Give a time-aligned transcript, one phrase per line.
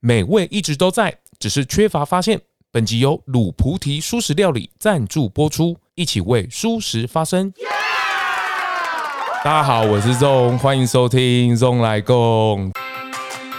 [0.00, 2.40] 美味一直都在，只是缺乏发现。
[2.70, 7.52] 本集由卤菩提蔬食料理赞助播出，一起为蔬食发声。
[9.42, 12.72] 大家好，我是 ZONG，欢迎收听 ZONG 来共。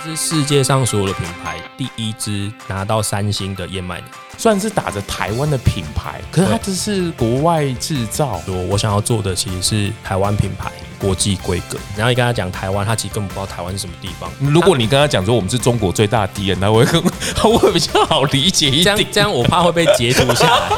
[0.01, 8.39] 是世界上所有的品牌第一支拿到三星的燕麦奶，算是打着台湾的品牌，可是它这是国外制造。
[8.47, 10.71] 我我想要做的其实是台湾品牌。
[10.99, 14.29] 国际规格，然后你跟他讲台湾，他其实根本不知道台湾是什么地方。
[14.39, 17.03] 如果你跟他讲说我们是中国最大的敌人，那我会更
[17.43, 18.83] 我 会比较好理解一点。
[18.83, 20.69] 这样这样我怕会被截图下来。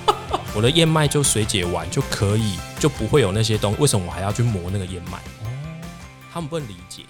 [0.54, 3.78] 我的燕麦就水解完就可以，就不会有那些东西。
[3.80, 5.18] 为什么我还要去磨那个燕麦？
[6.32, 7.02] 他们不能理解。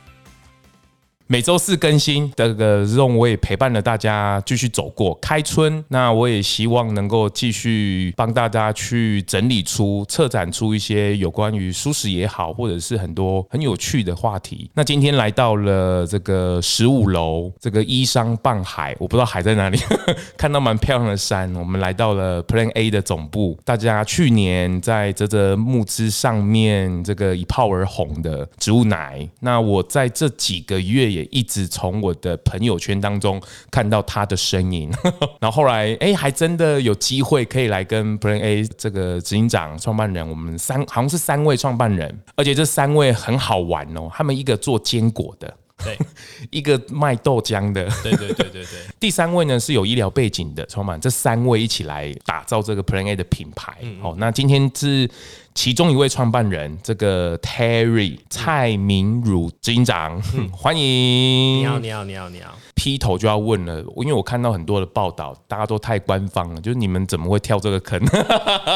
[1.28, 5.84] 每周四更新，这个 ZONG 我也陪伴了大家继续走过开春。
[5.88, 14.70] 那我也希望能够继续帮大家去整理出、策展出一些有关于舒适也好，或者是很多很有趣的话题。
[14.72, 19.76] 那今天来到了这个十五楼，这个依山傍海，我不知道海在哪里，
[20.38, 21.52] 看到蛮漂亮的山。
[21.56, 29.28] 我们来到了 Plan A 的总部，大家去年在这则募资上面这个一炮而红的植物奶。
[29.40, 31.15] 那我在这几个月。
[31.16, 34.90] 也一直从我的朋友圈当中看到他的身影，
[35.40, 44.10] 然后后来哎，还真的有机会可以来跟 Plan A 这个执行长、创办人，我们三好像是三位创办人，而且这三位很好玩哦。
[44.12, 45.98] 他们一个做坚果的，对，
[46.50, 48.66] 一个卖豆浆的，对对对对对。
[49.00, 53.78] 第三位呢是有医疗背景的创办人，这三位一起来打造这个 Plan A 的品牌。
[54.02, 55.08] 哦，那今天是。
[55.56, 60.20] 其中一位创办人，这个 Terry 蔡明儒执行长，
[60.52, 61.60] 欢迎。
[61.60, 62.52] 你好，你好，你好，你好。
[62.74, 67.98] 劈头就要问了，因为我看到很多的报道，大家都太官方了，就是你们怎么会跳这个坑？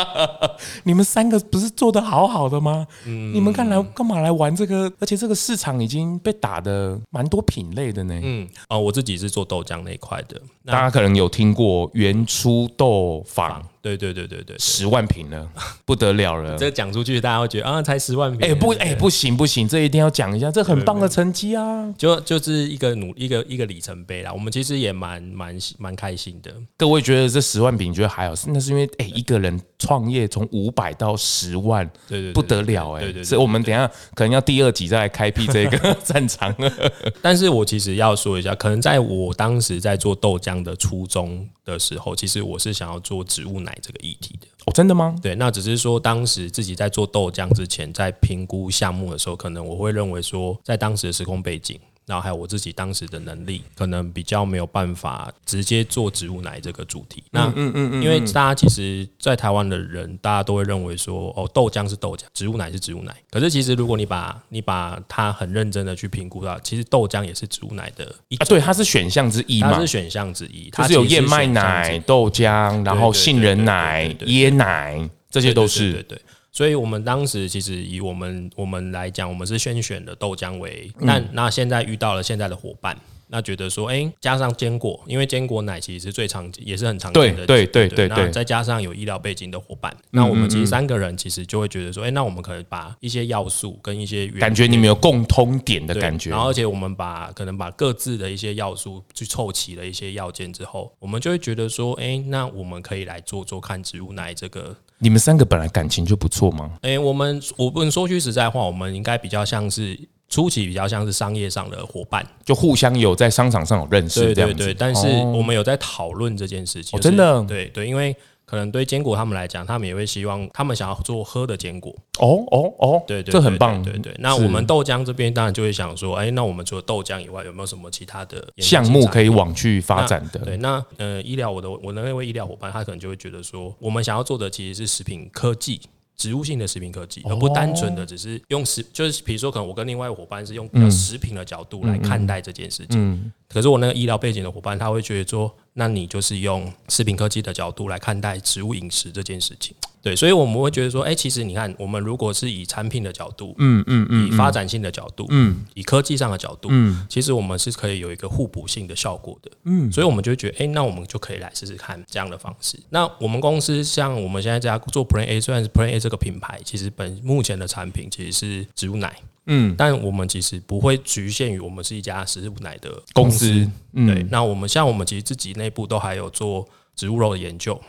[0.84, 2.86] 你们三个不是做的好好的吗？
[3.04, 4.90] 嗯，你们干来干嘛来玩这个？
[4.98, 8.18] 而且这个市场已经被打的蛮多品类的呢。
[8.22, 13.62] 嗯，哦，我自己是做豆浆那一块的，大家可能有听过原初豆坊。
[13.82, 15.48] 对对对对对，十万瓶了，
[15.84, 16.56] 不得了了！
[16.58, 18.48] 这讲出去，大家会觉得啊，才十万瓶。
[18.48, 21.92] 哎不，哎不行不行，这一定要讲一下，这很棒的成绩啊！
[21.96, 24.32] 就就是一个努一个一个里程碑啦。
[24.32, 26.52] 我们其实也蛮蛮蛮开心的。
[26.76, 28.34] 各位觉得这十万瓶，觉得还好？
[28.48, 33.00] 那是因为哎，一个人创业从五百到十万，对对，不得了哎！
[33.00, 36.54] 对对，所以我们等下可能要第二集再来开辟这个 战场。
[37.22, 44.46] 但是我其实要说一下，可能在我当时在做豆浆的初衷的时候，其实我是想要做植物奶这个议题的。
[44.66, 45.16] 哦，真的吗？
[45.22, 51.80] 对，那只是说当时自己在做豆浆之前，在评估项目的时候，可能我会认为说，在当时的时空背景。
[52.06, 57.22] 然后还有我自己当时的能力，可能比较没有办法直接做植物奶这个主题。
[57.30, 63.14] 那嗯嗯嗯，因为大家其实，在台湾的人，大家都会认为说，哦，豆浆是豆浆，植物奶是植物奶。
[63.30, 76.22] 可是其实，如果你把你把它很认真的去评估到，其实豆浆也是植物奶的一啊，对，它是选项之一嘛，它是选项之一，它是有燕麦奶、豆浆，然后杏仁奶、椰奶，这些都是对对。
[76.52, 88.08] 所以，我们当时其实以我们我们来讲，我们是先选的豆浆为，那那现在遇到了现在的伙伴，那觉得说，哎，加上坚果，因为坚果奶其实是最常也是很常见的，对对对对。
[88.08, 104.76] 那再加上有医疗背景的伙伴，那我们其实三个人其实就会觉得说，哎，那我们可能把一些要素跟一些感觉你们有共通点的感觉，然后而且我们把可能把各自的一些要素去凑齐了一些要件之后，我们就会觉得说，哎，那我们可以来做做看植物奶这个。
[105.00, 106.70] 你们三个本来感情就不错吗？
[106.82, 114.56] 哎、欸，我们我不能说句实在话，我们应该比较像是初期比较像是商业上的伙伴，就互相有在商场上有认识这样子。
[114.56, 115.06] 对对对，但是
[115.36, 116.96] 我们有在讨论这件事情。
[116.96, 117.42] 哦，真的？
[117.44, 118.14] 对对，因为。
[118.50, 121.94] 可能对坚果他们来讲，他们也会希望他们想要做喝的坚果。
[122.18, 123.80] 哦哦哦，对对，这很棒。
[123.80, 130.40] 对对，那我们豆浆这边当然就会想说，哎，那我们除了豆浆以外，有没有什么其他的项目可以往去发展的？
[130.40, 135.80] 对，那呃，医疗我的我的那位医疗伙伴，他可能就会觉得说，我们想要做的其实是食品科技。
[136.16, 143.32] 植物性的食品科技，而不单纯的只是用食，就是比如说，可能我跟另外伙伴是用食品的角度来看待这件事情。
[143.48, 149.74] 可是我那个医疗背景的伙伴，他会觉得说，那你就是用食品科技的角度来看待植物饮食这件事情。
[150.02, 162.80] 对，所以我们会觉得说，哎，其实你看，我们如果是以产品的角度，嗯嗯嗯，以发展性的角度，嗯，以科技上的角度，嗯，其实我们是可以有一个互补性的效果的，嗯，所以我们就觉得，哎，那我们就可以来试试看这样的方式。
[162.88, 169.14] 那我们公司像我们现在在做 Plan A，虽然是 Plan A 这个品牌，其实本目前的产品其实是植物奶，
[169.52, 174.24] 嗯，但我们其实不会局限于我们是一家食物奶的公司，对。
[174.30, 177.80] 那我们像我们其实自己内部都还有做植物肉的研究。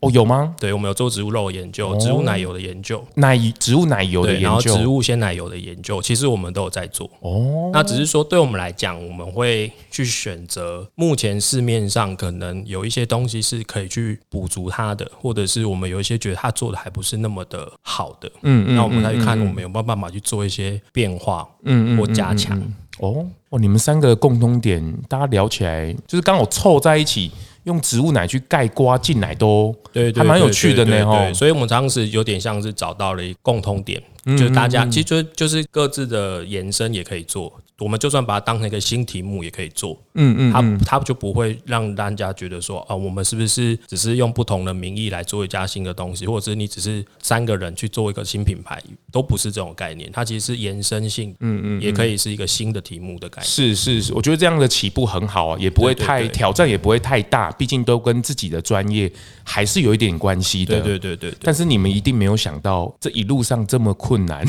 [0.00, 0.54] 哦，有吗？
[0.58, 7.10] 对，我们有做植物肉的研究，植物奶油的研究，奶植物奶油的研究，然后植物鲜奶油的研究，其实我们都有在做。
[7.20, 22.56] 哦，那只是说对我们来讲，我们会去选择目前市面上可能有一些东西是可以去补足它的，或者是我们有一些觉得它做的还不是那么的好的，嗯嗯，那我们再去看我们有没有办法去做一些变化，嗯嗯，或加强。
[23.00, 27.32] 哦哦，你们三个共通点，大家聊起来就是刚好凑在一起。
[27.68, 31.32] 用植物奶去盖瓜进来都对，还蛮有趣的呢哈。
[31.32, 37.52] 所以，我们当时有点像是找到了共通点，就是大家其实就就是各自的延伸也可以做。
[37.78, 48.82] 我们就算把它当成一个新题目也可以做，嗯嗯，它它就不会让大家觉得说啊，我们是不是只是用不同的名义来做一家新的东西，或者是你只是三个人去做一个新品牌，
[49.12, 50.10] 都不是这种概念。
[50.12, 53.48] 它其实是延伸性，嗯嗯，也可以是一个新的题目的概念。
[53.48, 59.10] 是是是，我觉得这样的起步很好啊，也不会太挑战，也不会太大，毕竟都跟自己的专业
[59.44, 60.80] 还是有一点关系的。
[60.80, 61.38] 对对对对。
[61.42, 64.44] 但是你们一定没有想到这一路上这么困难。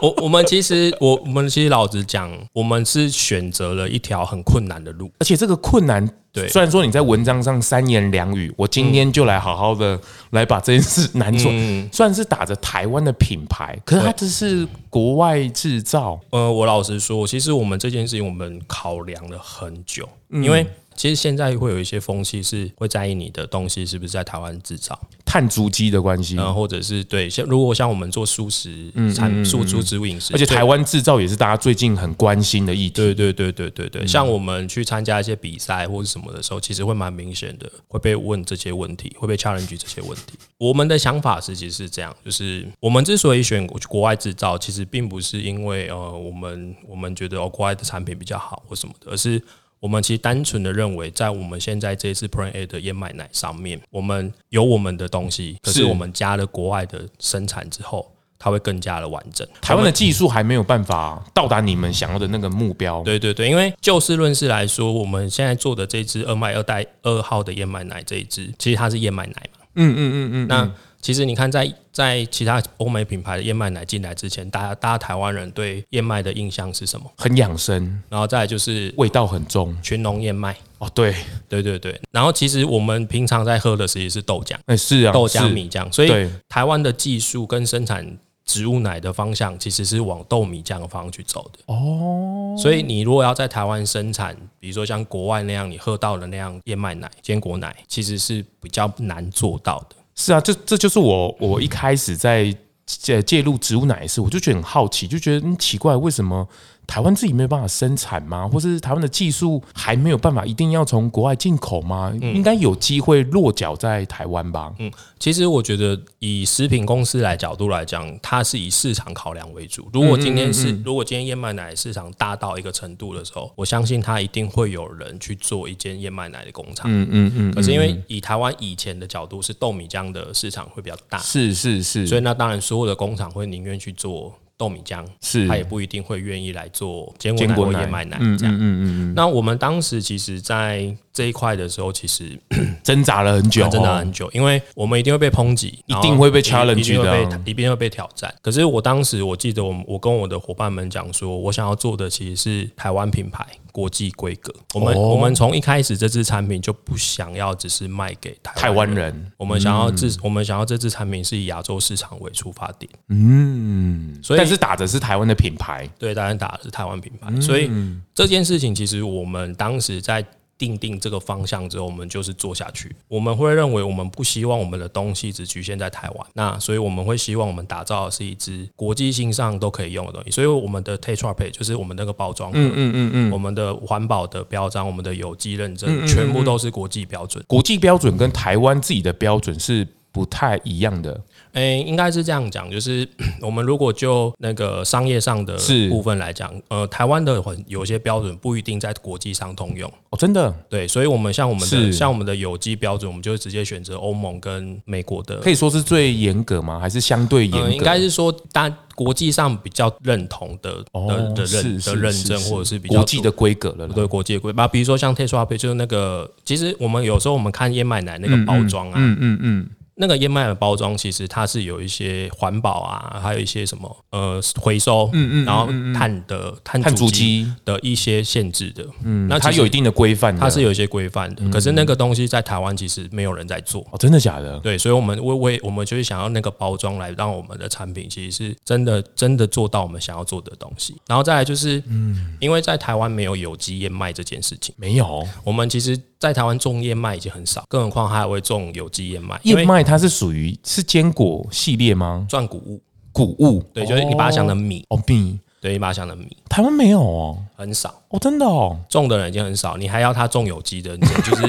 [0.00, 10.00] 我我们其实我我们其实老实讲，我们是选择了一条很困难的路，而且这个困难，对，虽然说你在文章上三言两语，我今天就来好好的
[10.30, 11.52] 来把这件事难做，
[11.92, 16.18] 算是打着台湾的品牌，可是它这是国外制造。
[16.30, 20.66] 呃，我老实说，其实我们这件事情我们考量了很久，因为。
[20.96, 32.90] 其实现在会有一些风气是会在意你的东西是不是在台湾制造，碳足迹的关系，嗯，或者是对像如果像我们做素食产素猪植物饮食，而且台湾制造也是大家最近很关心的议题。
[32.90, 40.38] 对对对对对对，像我们去参加一些比赛或者什么的时候，其实会蛮明显的会被问这些问题，会被 challenge 这些问题。
[40.58, 49.42] 我们的想法实是这样，就是我们之所以选国外制造，其实并不是因为呃我们我们觉得哦国外的产品比较好或什么的，而是。
[49.80, 59.46] 我们其实单纯的认为，在我们现在这次 Plan A 的燕麦奶上面，我们有我们的东西，可是我们加了国外的生产之后，它会更加的完整。
[59.60, 63.02] 台湾的技术还没有办法到达你们想要的那个目标。
[63.02, 69.66] 对对对，因为就事论事来说，我们现在做的这支二麦二代二号的燕麦奶这一支，其实它是燕麦奶嘛。
[69.76, 70.46] 嗯嗯嗯嗯。
[70.46, 77.10] 那其实你看在，在在其他欧美品牌的燕麦奶进来之前，大家大家台湾人对燕麦的印象是什么？
[77.16, 80.56] 很养生，然后再来就是味道很重，群农燕麦。
[80.78, 81.14] 哦，对
[81.48, 82.00] 对对对。
[82.10, 85.90] 然后其实我们平常在喝的实际是豆浆，哎，是啊，豆浆米浆。
[85.92, 91.58] 所以台湾的技术跟生产植物奶的方向，其实是往豆米浆的方向去走的。
[91.66, 92.56] 哦。
[92.58, 99.96] 所以你如果要在台湾生产，比如说像国外那样你喝到的那样燕麦奶、坚果奶，其实是比较难做到的。
[100.22, 106.46] 是啊，这这就是我我一开始在介介入植物奶的时，我就觉得很好奇，就觉得嗯奇怪，为什么？
[106.90, 108.48] 台湾自己没有办法生产吗？
[108.48, 112.12] 或是台湾的技术还没有办法，一定要从国外进口吗？
[112.20, 114.74] 嗯、应该有机会落脚在台湾吧？
[114.80, 114.90] 嗯，
[115.20, 119.88] 其实我觉得以食品公司来角度来讲，它是以市场考量为主。
[119.92, 126.90] 如果今天是，嗯嗯嗯、如果今天燕麦奶市场大到一个程度的时候，我相信它一定会有人去做一间燕麦奶的工厂。
[126.90, 127.32] 嗯嗯嗯。
[127.36, 134.34] 嗯嗯可是因为以台湾以前的角度，是豆米浆的市场会比较大，是是是，所以那当然所有的工厂会宁愿去做。
[134.60, 138.54] 豆米浆是，他也不一定会愿意来做坚果奶或燕麦奶这样。
[138.54, 139.14] 嗯嗯嗯。
[139.16, 142.38] 那我们当时其实，在这一块的时候，其实
[142.84, 148.30] 挣扎了很久，挣扎很久，因为我们一定会被抨击，一定会被 challenge 的，一定会被挑战。
[148.42, 153.46] 可是我当时我记得，我我跟我的伙伴们讲说，我想要做的其实是台湾品牌。
[153.72, 159.32] 国际规格，我们、哦、我们从一开始这支产品就不想要只是卖给台湾人，人。
[159.36, 167.70] 我们想要这、嗯、我们想要这支产品是以亚洲市场为出发点，嗯，所以但是打的是台湾的品牌，对，当然打的是台湾品牌，嗯、所以
[168.14, 170.24] 这件事情其实我们当时在。
[170.60, 172.94] 定定这个方向之后，我们就是做下去。
[173.08, 176.26] 我们会认为，我们不希望我们的东西只局限在台湾。
[176.34, 180.30] 那所以我们会希望我们打造的是一支国际性上都可以用的东西。
[180.30, 187.42] 所以我们的 Tetra p a y 就是我们那个包装，嗯嗯嗯嗯，我们的环保的标章，我们的有机认证，全部都是国际标准。
[187.48, 191.18] 国际标准跟台湾自己的标准是不太一样的。
[191.52, 193.06] 诶、欸，应该是这样讲，就是
[193.42, 195.56] 我们如果就那个商业上的
[195.88, 200.52] 部分来讲，呃，台湾的很有些标准不一定在国际上通用哦，真的。
[200.68, 206.78] 对，所以，我们像我们的像我们的有机标准，我们就会直接选择欧盟跟美国的，可以说是最严格吗？
[206.78, 207.66] 还是相对严格？
[207.66, 213.88] 呃、应该是说，大国际上比较认同的的、哦、的认的认证，或者是比较国际的规格了。
[213.88, 219.18] 对，国际规，那比如说像 Pak 就是那个，其实我们有时候我们看燕麦奶那个包装啊，嗯嗯嗯。
[219.20, 231.46] 嗯嗯那个燕麦的包装其实它是有一些环保啊，还有一些什么呃回收，嗯嗯，然后碳的碳足迹的一些限制的，嗯，那它有一定的规范，它是有一些规范的。
[231.50, 234.58] 可是那个东西在台湾其实没有人在做，哦，真的假的？
[234.60, 240.96] 对，所以我们为为我们就是想要那个包装来让我们的产品其实是真的真的做到我们想要做的东西。
[241.06, 246.00] 然后再来就是，嗯，因为在台湾没有有机燕麦这件事情，没有，我们其实。
[246.20, 249.40] 在台湾种燕麦已经很少，更何况它还会种有机燕麦。
[249.44, 252.26] 燕麦它是属于是坚果系列吗？
[252.28, 256.36] 算谷物，谷物，对，就是你把它想成米哦，米，对，你把它想成米。
[256.46, 261.42] 台湾没有哦，很少哦，真的哦，种的人已经很少，你还要他种有机的，你就是。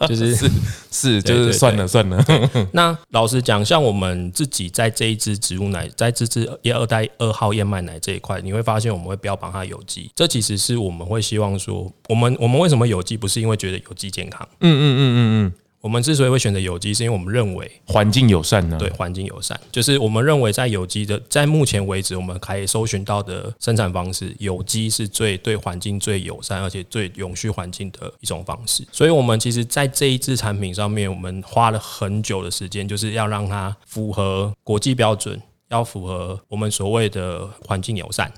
[0.08, 0.50] 就是是
[0.90, 2.24] 是，就是算了算了。
[2.72, 10.10] 那老实讲，像我们自己在这一支植物奶，在这支一二代二号燕麦奶这一块，你会发现我们会标榜它有机。
[10.14, 14.46] 这其实是我们会希望说，我们我们为什么有机，不是因为觉得有机健康。
[14.60, 15.52] 嗯嗯嗯嗯嗯。
[15.86, 18.76] 我们之所以会选择有机，是因为我们认为环境友善呢。
[18.76, 28.84] 对，环境友善，就是我们认为在有机的，在目前为止，我们可以搜寻到的生产方式，有机是最对环境最友善，而且最永续环境的一种方式。
[28.90, 38.32] 所以，我们其实在这一支产品上面，我们花了很久的时间，就是要让它符合国际标准，要符合我们所谓的环境友善。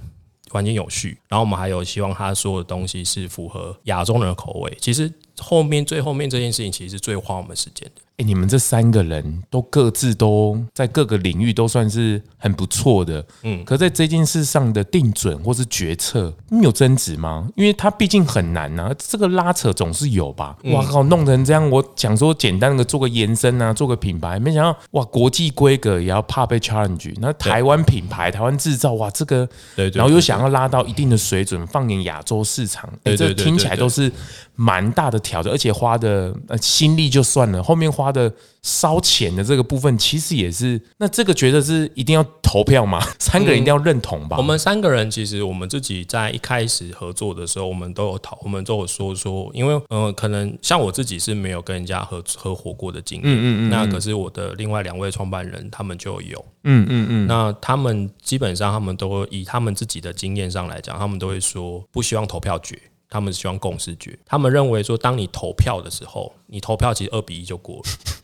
[0.50, 4.75] 环境有序，然后我们还有希望它所有的东西是符合亚洲人的口味。
[4.81, 8.02] 其实后面最后面这件事情，其实是最花我们时间的。
[8.19, 13.65] 哎，你们这三个人都各自都在各个领域都算是很不错的，嗯。
[13.65, 17.49] 可在这件事上的定准或是决策，你有争执吗？
[17.55, 20.57] 因为它毕竟很难呐，这个拉扯总是有吧。
[20.65, 27.15] 哇靠，弄成这样，我想说简单的做个延伸啊，做个品牌，没想到哇，国际规格也要怕被 challenge。
[27.21, 34.11] 那台湾品牌、台湾制造，哇，这个，对，然后又想要拉到一定的水准，放眼亚洲市场，哎，这听起来都是
[34.57, 38.08] 蛮大的挑战，而且花的呃心力就算了，后面花。
[38.09, 43.00] 他的烧钱的这个部分，其实也是那这个觉得是一定要投票吗？
[43.21, 44.37] 三个人一定要认同吧？
[44.38, 62.79] 我们三个人其实我们自己在一开始合作的时候，我们都有讨，我们都有说说，因为呃，可能像我自己是没有跟人家合合伙过的经验，嗯嗯，那可是我的另外两位创办人他们就有，嗯嗯嗯，那他们基本上他们都以他们自己的经验上来讲，他们都会说不希望投票决。
[63.11, 67.83] 他们希望共识决，他们认为说，当你投票的时候，你投票其实二比一就过了，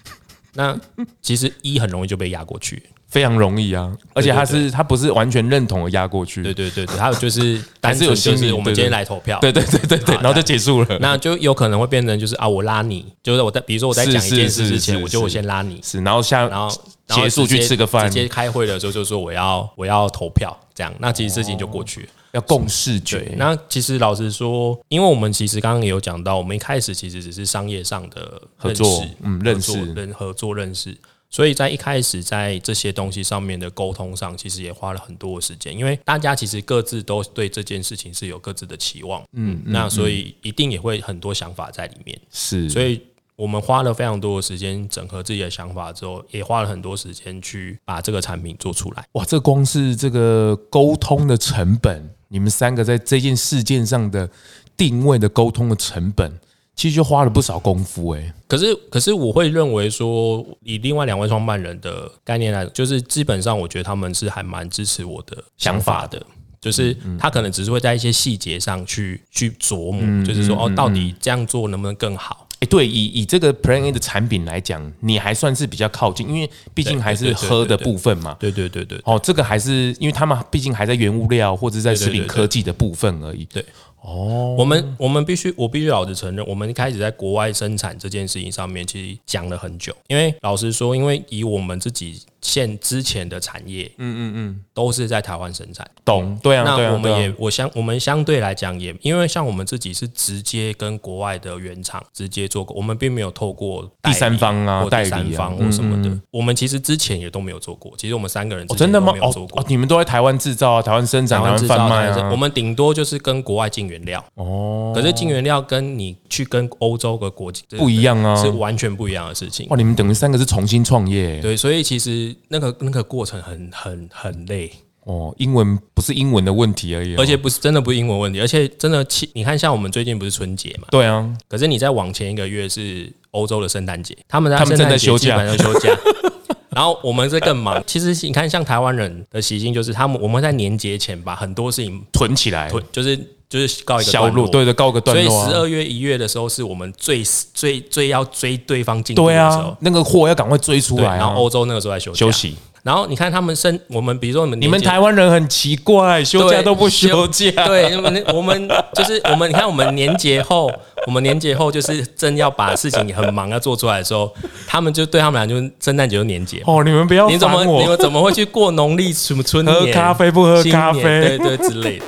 [0.55, 0.79] 那
[1.23, 16.69] 其实一很容易就被压过去，非常容易啊，而且他是他不是完全认同的压过去，对对对对，他就是 单纯就是我们今天来投票，对对对对对，然后就结束了，那就有可能会变成就是啊，我拉你，就是我在比如说我在讲一件事之前，我就我先拉你，是，然后下然后
[17.09, 22.09] 结束去吃个饭，直接开会的时候就说我要我要投票，这样，那其实事情就过去了。
[22.35, 23.33] 要共识决。
[23.39, 30.97] 那其实老实说，因为我们其实刚刚也有讲到，我们一开始其实只是商业上的合作，嗯，认识、人合作、认识，
[31.31, 43.01] 所以在一开始在这些东西上面的沟通上，其实也花了很多的时间，因为大家其实各自都对这件事情是有各自的期望，嗯，那所以一定也会很多想法在里面，是，所以
[43.37, 49.05] 我们花了非常多的时间整合自己的想法之后，也花了很多时间去把这个产品做出来。
[49.13, 52.11] 哇，这光是这个沟通的成本。
[52.35, 54.29] 你们三个在这件事件上的
[54.77, 56.33] 定位的沟通的成本，
[56.75, 58.33] 其实就花了不少功夫诶。
[58.49, 66.21] 可是，可是我会认为说，以另外两位创办人的概念来，就是基本上我觉得他们是还蛮支持我的想法的。
[66.61, 72.49] 就是他可能只是会在一些细节上去去琢磨，就是说哦，到底这样做能不能更好？
[72.65, 78.35] 哎，对，以以这个 Plan A 的产品来讲，你还算是比较靠近，因为毕竟还是喝的部分嘛。
[78.41, 78.99] 对对对对。
[79.05, 83.45] 哦，这个还是因为他们毕竟还在原物料或者在食品科技的部分而已。
[83.47, 83.65] 对。
[84.01, 89.95] 哦，我们我们必须，我必须老实承认，我们一开始在国外生产这件事情上面，其实讲了很久。
[90.09, 92.21] 因为老实说，因为以我们自己。
[92.45, 96.39] 现之前的产业，嗯嗯嗯，都是在台湾生产，懂？
[96.43, 107.95] 对啊，那我们也，我相我们相对来讲也，因为像我们自己是直接跟国外的原厂直接做过，我们并没有透过第三方啊、第三方或什么的，我们其实之前也都没有做过。
[107.97, 109.15] 其实我们三个人真的吗？
[109.23, 112.29] 哦，你们都在台湾制造啊，台湾生产，台湾贩卖啊。
[112.31, 119.67] 我们顶多就是跟国外进原料哦，可是进原料跟你去跟欧洲的国际不一样啊，是完全不一样的事情。
[119.71, 122.34] 哇，你们等于三个是重新创业，对，所以其实。
[122.49, 124.71] 那个那个过程很很很累
[125.05, 130.89] 哦，英文不是英文的问题而已，而且不是真的不是英文问题，而且真的，你看像我们最近不是春节嘛？
[130.91, 135.91] 对啊，可是你再往前一个月是欧洲的圣诞节，他们在他们正在休假，休假，
[136.71, 137.83] 然后我们这更忙。
[137.87, 143.19] 其实你看，像台湾人的习性就是，他们我们在年节前把很多事情囤起来，囤就是。
[143.55, 145.31] 就是告一个小路，对对，告个段落。
[145.31, 151.17] 所以十二月一月的时候，是我们最最最要追对方进度的时候，啊，那个货要赶快追出来。
[151.17, 152.57] 然后欧洲那个时候在休休息。
[152.83, 157.51] 然后你看他们生我们，比如说你们你们台湾人很奇怪，休假都不休假。
[157.65, 160.71] 对，我们我们就是我们，你看我们年节后，
[161.07, 164.31] 我们年节后就是真要把事情很忙要做出来的时候，
[164.67, 166.61] 他们就对他们俩就圣诞节就年节。
[166.67, 169.75] 哦，你们不要你怎么你们怎么会去过农历什么春年？
[169.75, 171.03] 喝咖啡不喝咖啡？
[171.03, 172.05] 对对之类的。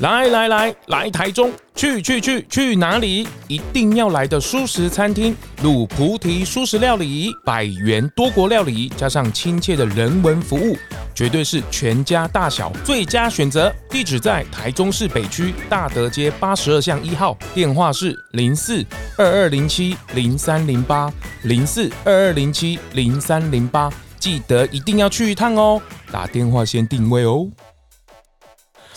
[0.00, 3.28] 来来来来台中，去去去去哪里？
[3.48, 10.74] 一定要来的舒食餐厅——卤菩提舒食料理，百元多国料理，加上亲切的人文服务，
[11.14, 13.70] 绝对是全家大小最佳选择。
[13.90, 18.82] 地址在台中市北区大德街八十二巷一号，电话是零四
[19.18, 25.78] 二二零七零三零八零四二二零七零三零八，记得一定要去一趟哦，
[26.10, 27.46] 打电话先定位哦。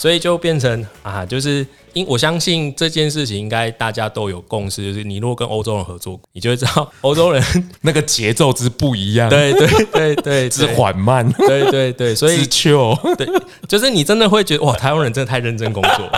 [0.03, 7.41] 所以就变成啊，就是因我相信这件事情应该大家都有共识，就是你如果跟欧洲人合作，你就会知道欧洲人
[7.83, 13.25] 那个节奏之不一样，对对对对，之缓慢，对对对，所以之 chill，对，
[13.65, 16.11] 就是你真的会觉得哇，台湾人真的太认真工作。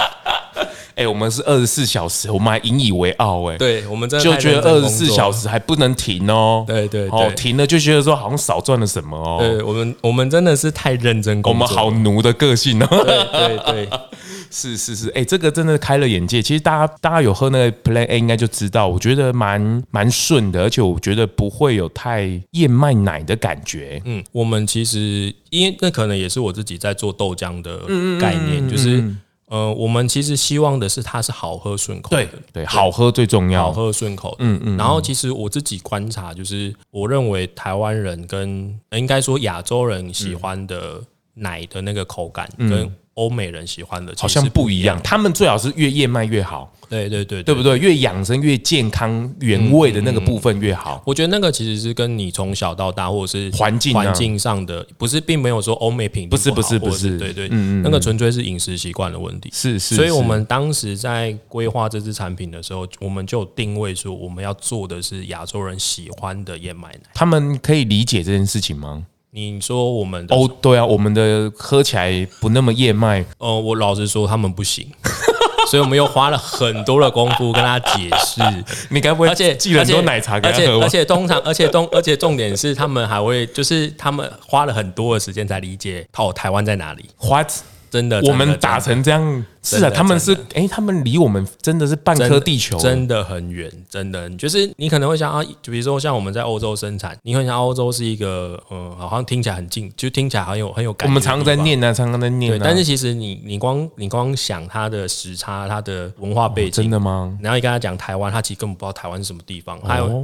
[0.95, 3.57] 哎、欸，我们是二十四小时，我们还引以为傲哎。
[3.57, 6.63] 对，我们真的就觉得二十四小时还不能停哦。
[6.65, 9.37] 对对哦，停了就觉得说好像少赚了什么哦。
[9.39, 12.87] 对，我们我们真的是太认真工作，我们好奴的个性哦。
[12.89, 13.89] 对对对，
[14.49, 16.41] 是是是，哎、欸，这个真的开了眼界。
[16.41, 24.01] 其实大家大家有喝那个 Plan A 应该就知道，我觉得蛮蛮顺的，而且我觉得不会有太燕麦奶的感觉。
[24.05, 27.79] 嗯，我们其实因为那可能也是我自己在做豆浆的
[28.17, 29.03] 概念，就是。
[29.47, 34.35] 呃，我们其实希望的是它是好喝顺口的，对对，好喝最重要，好喝顺口。
[34.39, 34.77] 嗯嗯。
[34.77, 41.01] 然后其实我自己观察，就是我认为台湾人跟应该说亚洲人喜欢的
[41.35, 42.93] 奶的那个口感跟。
[43.15, 47.77] 欧美人喜欢的好像不一样，他们最好是越燕麦越好，对对对，对不对？
[47.77, 51.01] 越养生越健康原味的那个部分越好。
[51.05, 59.49] 我觉得那个其实是跟你从小到大或者是环境环境上的，不是并没有说欧美品不是不是不是，对对，嗯嗯那个纯粹是饮食习惯的问题。
[59.53, 66.99] 是是，所以我们当时在规划这支产品的时候，我们就定位说我们要做的是亚洲人喜欢的燕麦奶。
[67.13, 69.05] 他们可以理解这件事情吗？
[69.35, 73.25] 你说我们的哦，对啊，我们的喝起来不那么燕麦。
[73.37, 74.87] 哦，我老实说他们不行，
[75.69, 78.41] 所以我们又花了很多的功夫跟他解释。
[78.89, 80.81] 你该不会而且寄了很多奶茶给他喝？
[80.81, 87.51] 而且通常，而且东，而且重点是他们还会，就是他们花了很多的时间才理解哦，台湾在哪里？What？
[87.89, 101.09] 真的，我们打成这样，是啊，他们是，哎，他们离我们真的是半颗地球，真的很远，真的，就是你可能会想啊，就比如说像我们在欧洲生产，你会想欧洲是一个，嗯，好像听起来很近，就听起来很有很有感觉。
[101.09, 107.37] 我们常常在念啊，常常在念，对但是其实你你光你光想它的时差，它的文化背景，真的吗？
[107.41, 110.23] 然后你跟他讲台湾，他其实根本不知道台湾是什么地方，还有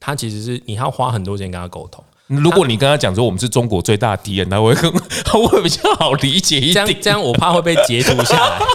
[0.00, 2.02] 他其实是你要花很多时间跟他沟通。
[2.36, 4.92] 如果你跟他讲说我们是中国最大的敌人，他会更
[5.24, 6.86] 他会比较好理解一点。
[6.86, 8.58] 这样这样我怕会被截图下来。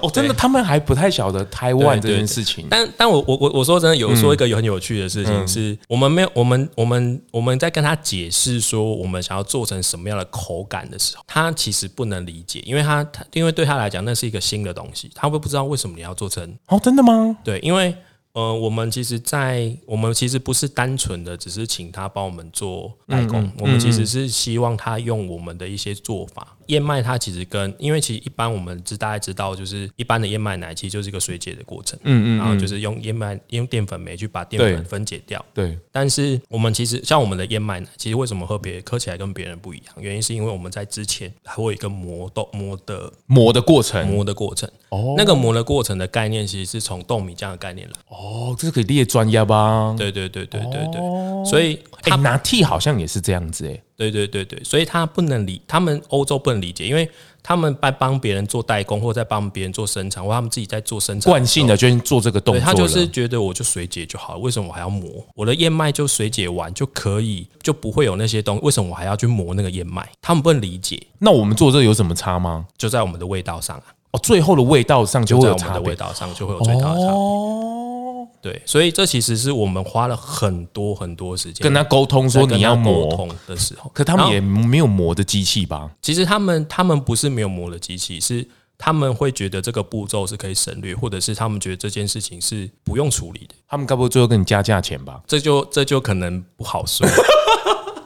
[0.00, 2.66] 哦，真的，他们还不太晓得台湾这件事情。
[2.70, 16.56] 但但我我我我说真的，有说一个有很有趣的事情，是我们没有我们我们我们在跟他解释说我们想要做成什么样的口感的时候，他其实不能理解，因为他他因为对他来讲那是一个新的东西，他会不知道为什么你要做成。
[16.68, 17.36] 哦，真的吗？
[17.44, 17.94] 对，因为。
[18.32, 26.56] 呃，我们其实，在我们其实不是单纯的只是请他帮我们做代工，嗯嗯、我们其实是希望他用我们的一些做法。
[26.70, 35.76] 燕麦它其实跟，因为其实一般我们知大家知道，就是一般的燕麦奶其实就是一个水解的过程，嗯嗯，然后就是用燕麦用淀粉酶去把淀粉分解掉，对。
[35.92, 39.94] 但是我们其实像我们的燕麦奶，其实为什么喝别喝起来跟别人不一样？
[39.98, 44.70] 原因是因为我们在之前还会有一个磨豆磨的磨的过程，磨的过程。
[44.90, 47.94] 哦，那个磨的过程的概念其实是从豆米这样的概念来。
[48.08, 49.94] 哦，这是可以列专业吧？
[49.96, 51.00] 对对对对对对。
[51.44, 53.80] 所以他拿 T 好像也是这样子哎。
[54.00, 57.06] 对对对对，所以他不能理，他们欧洲不能理解，因为
[57.42, 62.64] 他们在帮别人做代工，或者在帮别人做生产，或他们自己在做生产，惯性的就做这个动作。
[62.64, 65.06] 他就是觉得我就水解就好了，为什么我还要磨？
[65.34, 70.08] 我的燕麦就水解完就可以，就不会有那些东西，为什么我还要去磨那个燕麦？
[70.22, 70.98] 他们不能理解。
[71.18, 72.64] 那我们做这个有什么差吗？
[72.78, 77.12] 就在我们的味道上啊，哦，最后的味道上就会有差，我们的味道上就会有最大的差别。
[77.12, 77.66] 哦
[78.40, 85.90] 对，所以这其实是我们花了很多很多时间跟他沟通，说你要磨沟通的时候，可他们也没有磨的机器吧？
[86.02, 88.46] 其实他们他们不是没有磨的机器，是
[88.78, 93.54] 他们会觉得这个步骤是可以省略，或者是他们觉得这件事情是不用处理的。
[93.68, 95.20] 他们该不会最后跟你加价钱吧？
[95.26, 97.06] 这就这就可能不好说。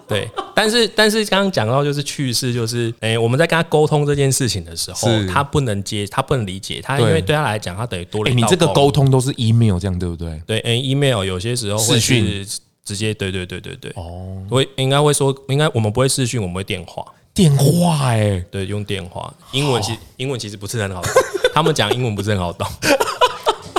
[0.06, 8.40] 对，但是但是刚刚讲到就是趣事，就是哎、欸，我们在跟他沟通这件事情的时候，他不能接，他不能理解，他因为对他来讲，他等于多了一道。
[8.40, 10.40] 你这个沟通都是 email 这样对不对？
[10.46, 12.46] 对，哎，email 有些时候会是
[12.84, 13.90] 直接，对对对对对。
[13.96, 17.04] 哦，会应该会说，应该我们不会视讯，我们会电话。
[17.32, 19.32] 电话哎、欸，对，用电话。
[19.52, 21.12] 英文其实英文其实不是很好懂，
[21.52, 22.64] 他们讲英文不是很好懂。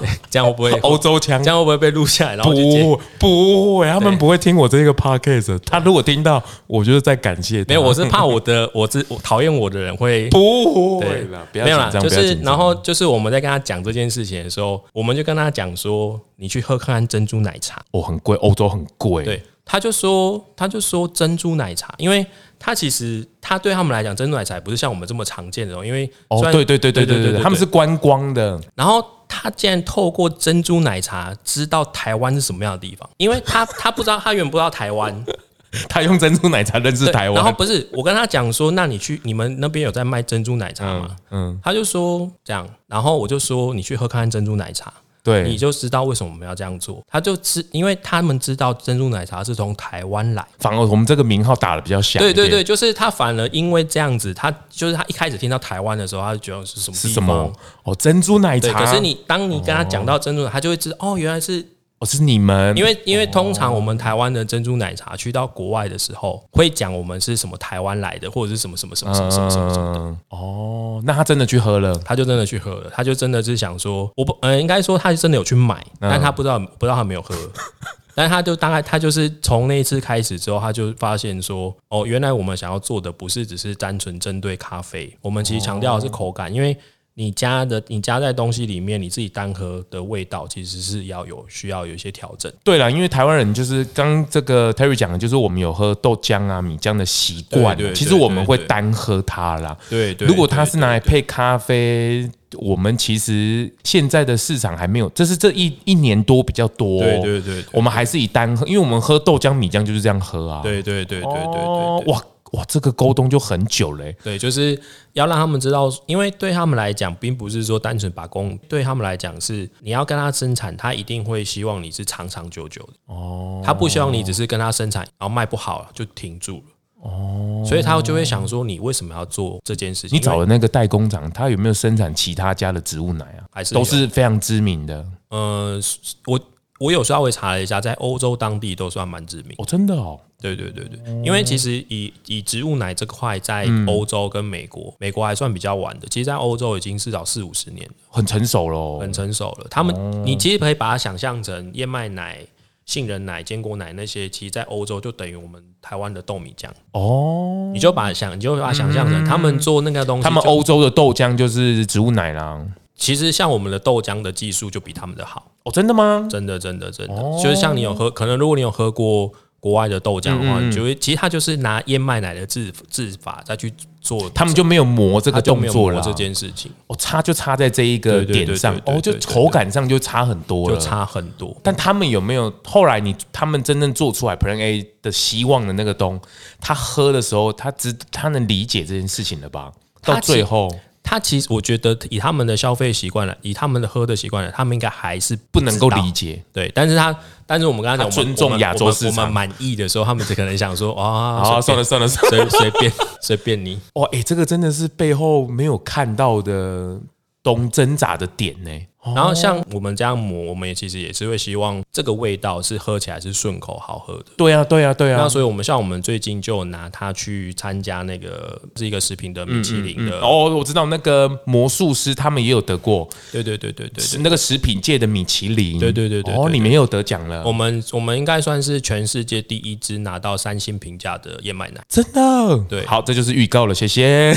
[0.30, 1.42] 这样会不会 欧洲腔？
[1.44, 2.36] 这样会不会被录下来？
[2.36, 5.58] 然后不不会，他们不会听我这个 podcast。
[5.66, 7.70] 他如果听到，我就是在感谢他。
[7.70, 19.24] 没有，我是怕我的， 我是我讨厌我的人会不会了，不要没有啦，就是然后就是我们在跟他讲这件事情的时候，我们就跟他讲说，你去喝看看珍珠奶茶，哦，很贵，欧洲很贵。
[19.24, 22.26] 对，他就说他就说珍珠奶茶，因为
[22.60, 29.06] 他其实他对他们来讲，珍珠奶茶不是像我们这么常见的，因为哦，对对对对对对，他们是观光的，然后。
[29.42, 35.26] 他竟然透过珍珠奶茶知道台湾是什么样的地方，因为他他不知道，他原本不知道台湾，
[35.90, 37.36] 他用珍珠奶茶认识台湾。
[37.36, 41.16] 然后不是我跟他讲说，那你去你们那边有在卖珍珠奶茶吗？
[41.32, 44.94] 嗯，嗯他就说这样，然后我就说你去喝看看珍珠奶茶。
[45.26, 47.04] 对，你就知道为什么我们要这样做。
[47.10, 52.22] 他就知，因为他们知道珍珠奶茶是从台湾来，反而我们这个名号打的比较响。
[52.22, 56.96] 对对对，就是他反而因为这样子，他就是他一开始听到台湾的时候，他就觉得是什么？
[56.96, 57.52] 是什么？
[57.84, 58.86] 哦，珍珠奶茶。
[58.86, 61.66] 可是你当你跟他讲到珍珠奶茶，他就会知道哦，原来是。
[62.06, 70.16] 哦，是你们，因为因为通常我们台湾的珍珠奶茶去到国外的时候，会讲我们是什么台湾来的，或者是什么什么什么什么什么什么什么的。
[70.30, 77.36] 哦，那他真的去喝了，他就真的去喝了，他就真的是想说，我不，呃，应该说他是真的有去买，但他不知道不知道他没有喝，
[78.14, 86.78] 但他就大概他就是从那一次开始之后，他就发现说，哦，原来我们想要做的不是只是单纯针对咖啡，我们其实强调的是口感，因为。
[87.18, 92.52] 你加的，你加在东西里面，你自己单喝的味道其实是要有需要有一些调整。
[92.62, 97.78] 对了，因为台湾人就是刚这个 Terry 讲的，就是我们有喝豆浆啊、米浆的习惯。
[97.96, 99.78] 其实我们会单喝它啦。
[99.90, 100.28] 对对。
[100.28, 107.02] 如果它是拿来配咖啡，我们其实现在的市场还没有，这是这一一年多比较多。
[107.02, 107.64] 对对对。
[107.72, 110.62] 我们还是以单喝，因为我们喝豆浆、米浆就是这样喝啊。
[110.62, 112.12] 对对对对对对。
[112.12, 112.22] 哇。
[112.56, 114.18] 哇，这个沟通就很久嘞、欸。
[114.24, 114.80] 对，就是
[115.14, 123.14] 要让他们知道，因为对他们来讲，并不是说单纯把工，对他们来讲是你要跟他生产，他一定会希望你是长长久久的。
[123.14, 126.64] 哦，他不希望你只是跟他生产，然后卖不好就停住了。
[127.02, 130.18] 哦，所以他就会想说，你为什么要做这件事情？
[130.18, 133.46] 你找的那个代工厂，他有没有生产其他家的植物奶啊？
[133.52, 135.06] 还是都是非常知名的？
[135.30, 135.80] 呃，
[136.26, 136.40] 我
[136.80, 139.54] 我有稍微查了一下，在欧洲当地都算蛮知名。
[139.58, 140.20] 哦，真的哦。
[140.54, 149.68] 对对对对，因为其实以以植物奶这块，在欧洲跟美国，美国还算比较晚的，其实，在欧洲已经至少四五十年了，很成熟了，很成熟了。
[149.72, 152.38] 他们，你其实可以把它想象成燕麦奶、
[152.86, 157.72] 杏仁奶、坚果奶那些，其实，在欧洲就等于我们台湾的豆米浆哦。
[157.74, 162.64] 你就把想，你就把它想象成他们做那个东西，他们欧洲的豆浆就是植物奶啦。
[162.96, 165.72] 其实，像我们的豆浆的技术就比他们的好哦。
[165.72, 166.28] 真的吗？
[166.30, 169.32] 真的，真的，真的，就是像你有喝，可能如果你有喝过。
[169.66, 176.00] 国外的豆浆的话，就会其实它就是拿燕麦奶的制制法再去做，他们就没有磨这个动作了。
[176.04, 181.60] 这件事情，哦，差就差在这一个点上，哦，就口感上就差很多了，就差很多。
[181.64, 186.22] 但他们有没有后来你他们真正做出来 Plan A 的希望的那个东，
[186.62, 189.72] 他喝的时候，他只他能理解这件事情了吧？
[190.04, 190.70] 到最后。
[191.06, 196.44] 他其实，我觉得以他们的消费习惯了，以他们的喝的习惯了，他们应该还是不能够理解。
[196.52, 197.16] 对，但是他，
[197.46, 202.92] 但是我们刚才讲，尊重亚洲市场，我们满意的时候，他们只可能想说，啊，好，算了算了，随随便
[203.22, 203.80] 随便你。
[203.94, 207.00] 哇，哎，这个真的是背后没有看到的
[207.44, 208.72] 东挣扎的点呢。
[209.14, 214.26] 然后像我们这样磨，我们也其实也是会希望这个味道是喝起来是顺口好喝的。
[214.38, 215.22] 对啊，对啊，对啊。
[215.22, 220.20] 那所以我们像我们最近就拿它去参加那个是一个食品的米其林的。
[220.20, 223.08] 哦，我知道那个魔术师他们也有得过。
[223.32, 225.80] 对对对对对，是那个食品界的米其林。
[225.80, 226.34] 对对对对。
[226.34, 227.44] 哦，你们也有得奖了。
[227.46, 231.82] 我们我们应该算是全世界第一支拿到三星评价的燕麦奶。
[231.90, 232.66] 真的？
[232.70, 232.86] 对。
[232.86, 234.34] 好，这就是预告了，谢谢。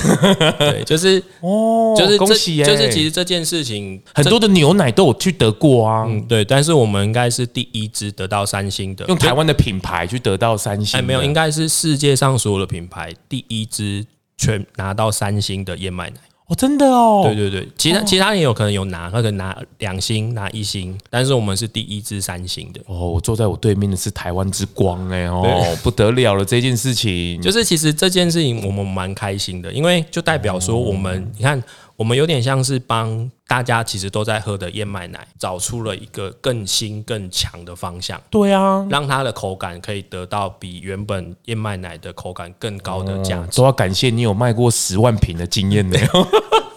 [0.59, 2.65] 对，就是 哦，就是恭喜耶！
[2.65, 5.39] 就是其实这件事情，很多的牛奶都有去。
[5.39, 10.99] 得过啊，嗯，对，但是我们应该是第一支得到三星的，用台湾的品牌去得到三星。
[10.99, 14.05] 哎，没有，应该是世界上所有的品牌第一支
[14.37, 16.17] 全拿到三星的燕麦奶。
[16.49, 22.81] 哦，真的哦，对对对，其他其他人有可能有拿，或者拿两星、拿一星，但是我们是第一支三星的。
[22.87, 25.45] 哦，我坐在我对面的是台湾之光，哎哦，
[25.85, 31.63] 不得了了，这件事情， 就是其实这件事情我们蛮开心的，因为就代表说我们，你看。
[31.99, 38.21] 我们有点像是帮大家其实都在喝的燕麦奶找出了一个更新更强的方向。
[38.31, 43.57] 对啊，让它的口感可以得到比原本燕麦奶的口感更高的价值。
[43.57, 45.99] 都要感谢你有卖过十万瓶的经验呢。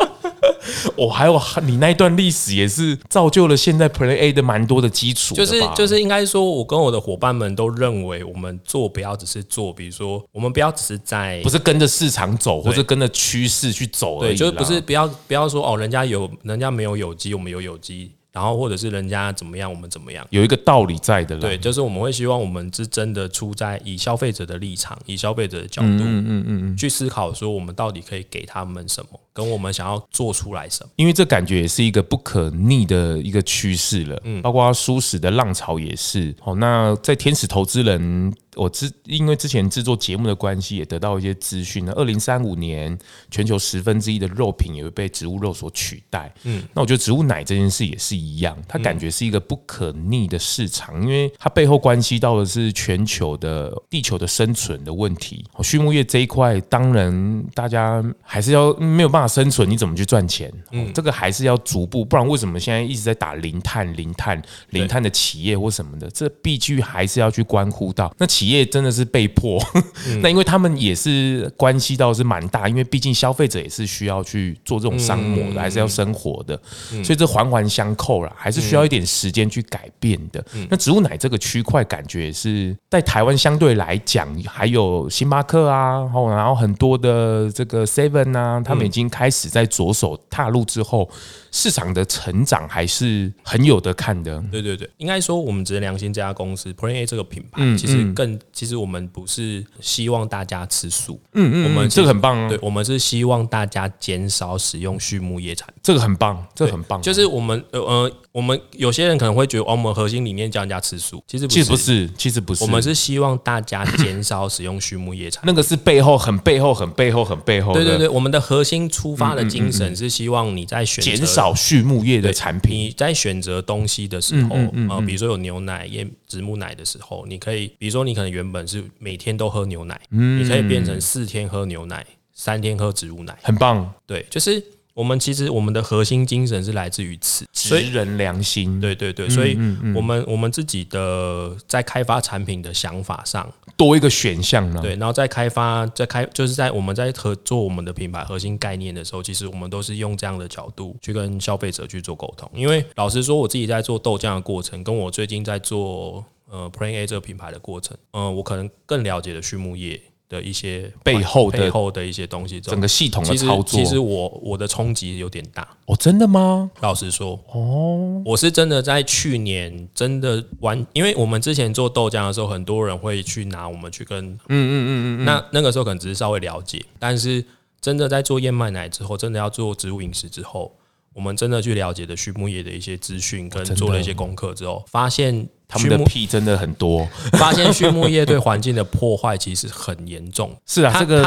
[0.95, 5.35] 我、哦、还有你那一段历史也是造就了现在 Plan A 的蛮多的基础。
[5.35, 14.29] 就是就是应该说，我跟我的伙伴们都认为，我们做不要只是做，比如说我们不要只是在不是跟着市场走，或者跟着趋势去走而已。
[14.29, 18.11] 对，就是不是不要不要说哦，人家有人家没有有机，我们有有机。
[18.33, 21.37] 然后或者是人家怎么样，我们怎么样，有一个道理在的。
[21.37, 30.91] 对，就是我们会希望我们是真的出在以消费者的立场，以消费者的角度，嗯嗯嗯，去思考说我们到底可以给他们什么，跟我们想要做出来什么。
[30.95, 34.21] 因为这感觉也是一个不可逆的一个趋势了。
[34.23, 36.35] 嗯，包括蔬食的浪潮也是。
[36.39, 38.33] 好，那在天使投资人。
[38.57, 41.93] 我之因为之前制作节目的关系，也得到一些资讯呢。
[41.95, 46.29] 二零三五年，全球十分之一的肉品也会被植物肉所取代。
[46.43, 55.45] 嗯，那我觉得植物奶这件事也是一样，它感觉是一个不可逆的市场，因为它背后关系到的是全球的地球的生存的问题。
[55.63, 60.51] 畜牧业这一块，当然大家还是要没有办法生存，你怎么去赚钱？
[60.71, 66.09] 嗯，这个还是要逐步，不然为什么现在一直在打零碳、零碳、零碳的企业或什么的？
[66.09, 68.25] 这必须还是要去关乎到那。
[68.31, 69.61] 企业真的是被迫，
[70.23, 76.57] 那因为他们也是关系到是蛮大，因为毕竟消费者也是需要去做这种商模的，还是要生活的，
[77.03, 80.41] 所以这环环相扣啦，还是需要一点时间去改变的。
[80.69, 91.07] 那植物奶这个区块，感觉也是在台湾相对来讲，还有星巴克啊，然后很多的这个 Seven 啊，他们已经开始在着手踏入之后。
[91.53, 94.41] 市场的成长还是很有的看的。
[94.49, 102.47] 对对对，应该说我们职人良心这家公司 p r a n A 这个品牌，其实更其实我们不是希望大家吃素，嗯嗯，我们这个很棒啊。
[102.47, 107.01] 对，我们是希望大家减少使用畜牧业产品，这个很棒，这个很棒。
[107.01, 112.63] 就是我们呃呃，我们有些人可能会觉得，我们核心理念叫人家吃素，其实其实不是，其实不是。
[112.63, 117.73] 我们是希望大家减少使用畜牧业产品，那个是背后很背后很背后很背后。
[117.73, 121.25] 对对对，我们的核心出发的精神是希望你在选择。
[121.25, 124.55] 找畜牧业的产品，你在选择东西的时候，
[124.89, 133.93] 呃，比如说有牛奶、燕植物奶的时候，你可以，比如说你可能原本是每天都喝牛奶，你可以变成四天喝牛奶，三天喝植物奶，很棒。
[134.05, 134.63] 对，就是。
[134.93, 138.79] 我们其实我们的核心精神是来自于此，职人良心。
[138.79, 139.57] 对对对，所以
[139.95, 144.81] 我们我们自己的在开发产品的想法上多一个选项呢。
[144.81, 152.49] 对，然后在开发在开就是在我们在合做我们的品牌核心概念的时候，其实我们都是用这样的角度去跟消费者去做沟通。
[152.53, 160.01] 因为老实说，我自己在做豆浆的过程，跟我最近在做呃 Plan A 这个品牌的过程，嗯、呃，我可能更了解了畜牧业。
[160.31, 166.71] 的一些背后的背后的一些东西，整个系统的操作，其实我我的冲击有点大哦，真的吗？
[166.79, 174.89] 老实说，哦，我是真的在去年真的玩，因为我们之前做豆浆的时候，很多人会去拿我们去跟，嗯嗯嗯
[175.19, 177.43] 嗯，那那个时候可能只是稍微了解，但是
[177.81, 180.71] 真的在做燕麦奶之后，真的要做植物饮食之后，
[181.13, 185.47] 我们真的去了解的畜牧业的一些资讯，跟做了一些功课之后，发现。
[185.73, 187.07] 他们的屁真的很多，
[187.39, 190.53] 发现畜牧业对环境的破坏其实很严重。
[190.67, 191.25] 是啊，这个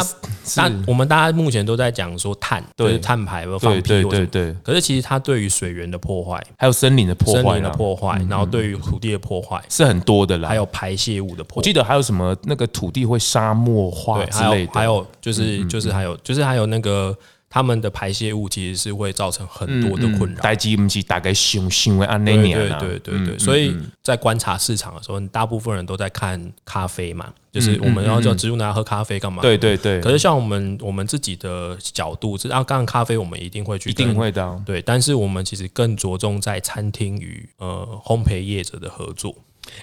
[0.57, 4.55] 那我们大家目前都在讲说碳，对碳排放屁，对对对。
[4.63, 10.51] 可是其实它对于水源的破坏，还有森林的破坏，森林的破坏，然后对于土地的破坏是很多的啦。
[10.51, 17.17] 还有排泄物的破坏，我记得还有什么那个土地会沙漠化之类的，还有就是就是还有就是还有那个。
[17.55, 20.41] 他们的排泄物其实是会造成很多的困扰。
[20.43, 22.81] 代志不是大概想想的按那年啊。
[22.81, 29.41] 对对对对对，所以在观察市场的时候，大部分人都在看咖啡嘛，就是我们要叫植物奶喝咖啡干嘛？
[29.41, 30.01] 对对对。
[30.01, 34.63] 可是像我们我们自己的角度，是啊，刚刚咖啡我们一定会去，一定会的。
[34.67, 39.33] 对，但是我们其实更着重在餐厅与呃烘焙业者的合作。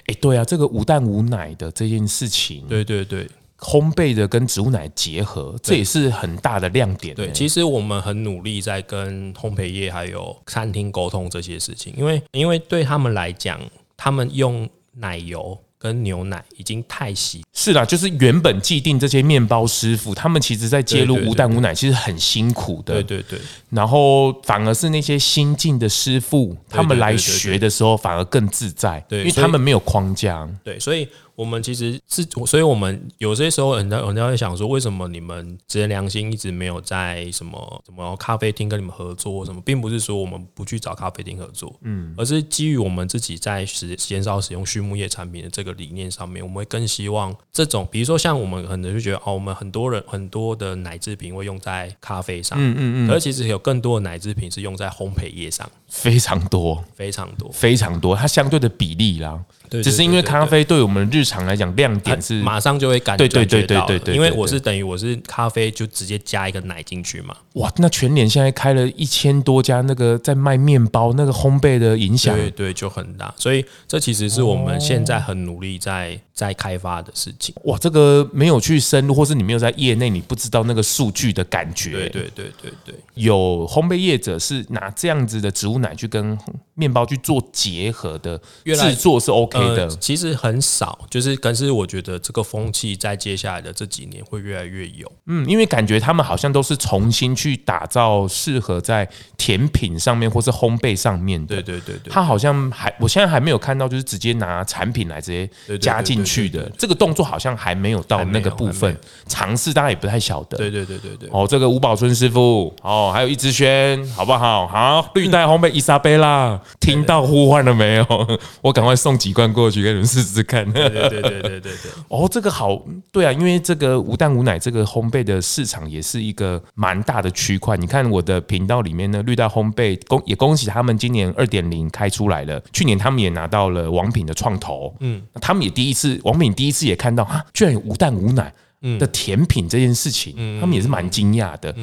[0.08, 3.26] 哎，对啊，这个无蛋无奶的这件事情，对对对。
[3.62, 7.14] 烘焙的跟植物奶结合，这也是很大的亮点。
[7.14, 13.60] 对，其实我们很努力在跟烘焙业还有餐厅沟通这些事情，因为因为对他们来讲，
[13.96, 17.44] 他们用奶油跟牛奶已经太稀。
[17.52, 22.94] 是啦，就是原本既定这些面包师傅，他们其实在介入无蛋无奶，其实很辛苦的。
[22.94, 23.38] 对对对。
[23.70, 30.48] 然后反而是那些新进的师傅，他们来学的时候反而更自在，对，因为他们没有框架。
[30.64, 31.06] 对，所以。
[31.34, 39.44] 我们其实是，所以我们有些时候，人家人家会想说，为什么你们职人良心一直没有在什么什么咖啡厅跟你们合作？
[39.44, 59.40] 什么，并不是说我们不去找咖啡厅合作，嗯，而是基于我们自己在使减少使用畜牧业产品的这个个理念上面，我们会更希望这种，比如说像我们可能就觉得哦，我们很多人很多的奶制品会用在咖啡上，嗯嗯嗯，可是其实有更多的奶制品是用在烘焙业上，非常多，非常多，非常多，它相对的比例啦。
[59.70, 67.36] 只是因为咖啡对我们日常来讲亮点是马上就会感觉对对对对对，因为我是等于我是咖啡就直接加一个奶进去嘛。
[67.54, 77.54] 哇，那全联现在开了一千多家那个在卖面包，那个烘焙的影响对对就很大，所以这其实是我们现在很努力在在开发的事情。
[77.64, 81.92] 哇，这个没有去深入，或是你没有在业内，你不知道那个数据的感觉。
[81.92, 86.36] 对对对对对，有烘焙业者是拿这样子的植物奶去跟
[86.74, 89.88] 面包去做结合的，制作是 OK 的。
[89.96, 90.32] 其实。
[90.42, 95.12] 很少，就是，但是我觉得这个风气在接下来的这几年会越来越有。
[95.26, 101.56] 嗯，因为感觉他们好像都是重新去打造适合在甜品上面或是烘焙上面的。
[101.56, 108.98] 对对对对，他好像还，我现在还没有看到，就是直接拿产品来直接加进去的这个动作，好像还没有到那个部分。
[109.28, 110.56] 尝试大家也不太晓得。
[110.56, 111.28] 对对对对对。
[111.30, 114.66] 哦，这个吴宝春师傅，哦，还有一之轩，好不好？
[114.66, 118.06] 好，绿带烘焙伊莎贝拉，听到呼唤了没有？
[118.62, 120.32] 我赶快送几罐过去给你们试试。
[120.32, 120.66] 试看，
[121.08, 127.76] 对对对对对对哦，这个好，对啊，因为这个无蛋无奶这个烘焙的市场也是一个蛮大的区块。
[127.76, 132.60] 你看我的频道里面呢，绿带烘焙恭也恭喜他们今年二点零开出来了。
[132.72, 138.52] 去年他们也拿到了王品的创投，嗯，他们也第一次王品第一次也看到啊，居然有无蛋无奶。
[138.98, 141.74] 的甜品这件事情，他们也是蛮惊讶的。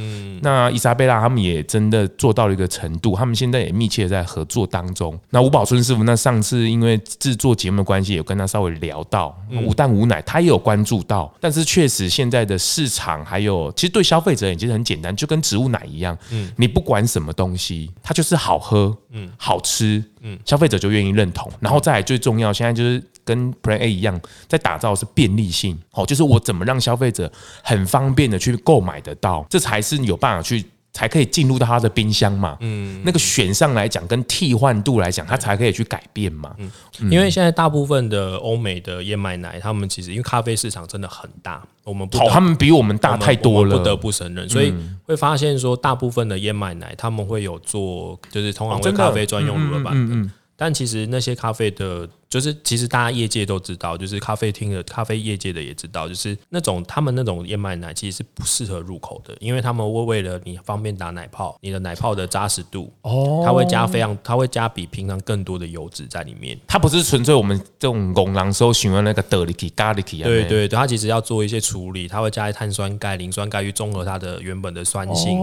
[0.41, 5.17] 那伊莎贝拉他们也真的做到了一个程度，他们现在也密切在合作当中。
[5.29, 9.35] 那吴宝春师傅，那上次因为制作节目的关系，有跟他稍微聊到
[9.65, 11.33] 无蛋无奶，他也有关注到。
[11.39, 21.49] 但是确实现在的市场还有，其实对消费者也其实很简单，就跟植物奶一样，嗯你不管什么东西，它就是好喝，嗯好吃，嗯消费者就愿意认同。
[21.59, 23.01] 然后再来最重要，现在就是。
[23.29, 27.31] 跟 Plan A 一样，在打造的是便利性，好，就是我怎么让消费者
[27.63, 30.65] 很方便的去购买得到，这才是有办法去。
[30.91, 36.69] 才可以进入到他的冰箱嘛，嗯，那个选项来讲，跟替换度来讲，它才可以去改变嘛，嗯，
[37.11, 44.73] 因为现在大部分的欧美的燕麦奶，他们其实因为咖啡市场真的很大，我们好，他们比我们大太多了，不得不承认，所以
[45.05, 50.31] 会发现说，大部分的燕麦奶他们会有做，就是通常为咖啡专用乳的版本。
[50.59, 66.59] 但其实那些咖啡的，就是其实大家业界都知道，就是咖啡厅的咖啡业界的也知道，就是那种他们那种燕麦奶其实是不适合入口的，因为他们会为了你方便打奶泡，你的奶泡的扎实度，哦，它会加非常，它会加比平常更多的油脂在里面。
[66.67, 70.25] 它不是纯粹我们这种工人时候喜欢那个德力奇、咖喱奇啊。
[70.25, 75.39] 对对对，它其实要做一些处理，它会加碳酸钙、磷酸钙去中和它的原本的酸性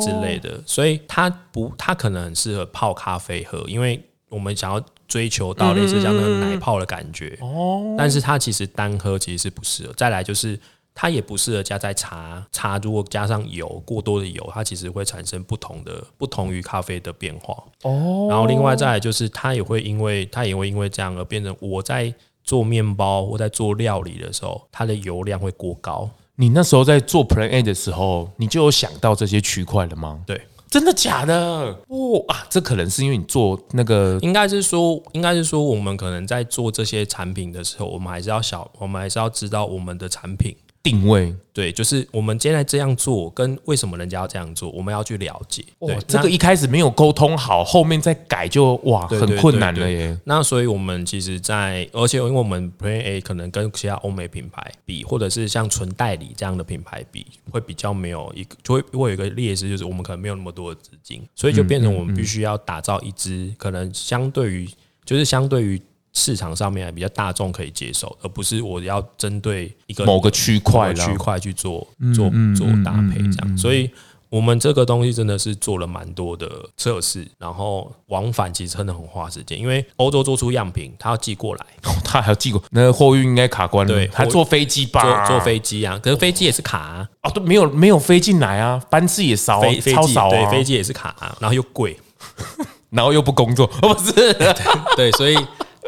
[0.00, 4.00] 之类的，所以它不，它可能很适合泡咖啡喝，因为。
[4.28, 9.92] 我们想要追求到类似这样的奶泡的感觉哦，但是它其实单喝其实是不适合。
[9.92, 10.58] 再来就是
[10.94, 17.54] 它也不适合加在茶，茶如果加上油过多的油，它其实会产生不同的不同于咖啡的变化。
[17.82, 22.12] 哦，然后另外再来就是它也会因为它也会因为这样而变成我在
[22.42, 26.08] 做面包或在做料理的时候，它的油量会过高。
[26.34, 30.22] 你那时候在做 Plan A 的时候，你就有想到这些区块了吗？
[30.26, 30.40] 对。
[30.68, 31.34] 真的假的？
[31.88, 32.46] 哦啊！
[32.50, 40.56] 这可能是因为你做那个，应该是说，应该是说，我们可能在做这些产品的时候，我们还是要小，我们还是要知道我们的产品。
[40.90, 45.64] 定位对，就是我们现在这样做，跟为什么人家要这样做，我们要去了解。
[45.80, 50.16] 对，这个一开始没有沟通好，后面再改就哇，很困难了耶。
[50.24, 64.68] 那所以我们其实在，在而且因为我们 Plan A 可能跟其他欧美品牌比，或者是像纯代理这样的品牌比，会比较没有一个，就会会有一个劣势，就是我们可能没有那么多的资金，所以就变成我们必须要打造一支可能相对于，
[65.04, 65.80] 就是相对于。
[66.16, 73.58] 市场上面比较大众可以接受，而不是我要针对一个某个区块区块去做做做搭配这样。
[73.58, 73.90] 所以，
[74.30, 81.66] 我们这个东西真的是做了蛮多的测试，然后往返其实真的很花时间，因为欧洲做出样品，他要寄过来，
[82.02, 83.92] 他还要寄过，那个货运应该卡关了。
[83.92, 85.26] 对，还坐飞机吧？
[85.26, 89.60] 坐飞机啊，可是飞机也是卡啊，哦，都没有没有飞进来啊，班次也少，
[89.94, 91.94] 超少，对，飞机也是卡啊，然后又贵，
[92.88, 94.32] 然后又不工作，哦，不是，
[94.96, 95.36] 对，所以。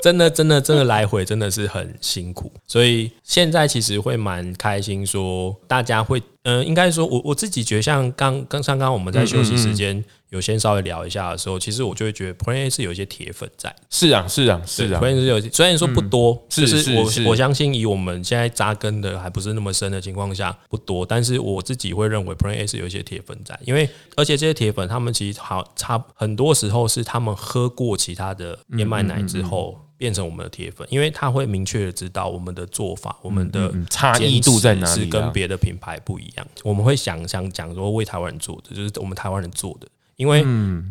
[0.02, 13.74] 真的，真的，真的来回真的是很辛苦，所以现在其实会蛮开心，说大家会，嗯，应该说我我自己觉得，像刚刚像刚刚我们在休息时间有先稍微聊一下的时候，其实我就会觉得 A 是有一些铁粉在。
[13.90, 15.00] 是啊，是啊，是啊。
[15.02, 29.74] A 是有，虽然说不多，嗯、是是我是我相信以我们现在扎根的还不是那么深的情况下不多，但是我自己会认为 A 是有一些铁粉在，因为而且这些铁粉他们其实好差很多时候是他们喝过其他的燕麦奶之后。
[29.74, 36.46] 嗯嗯嗯变成我们的铁粉，因为他会明确的知道我们的做法，我们的差异度在哪里，是跟别的品牌不一样。
[36.62, 39.88] 我们会想想讲说为台湾人做的，就是我们台湾人做的。
[40.18, 40.44] 因为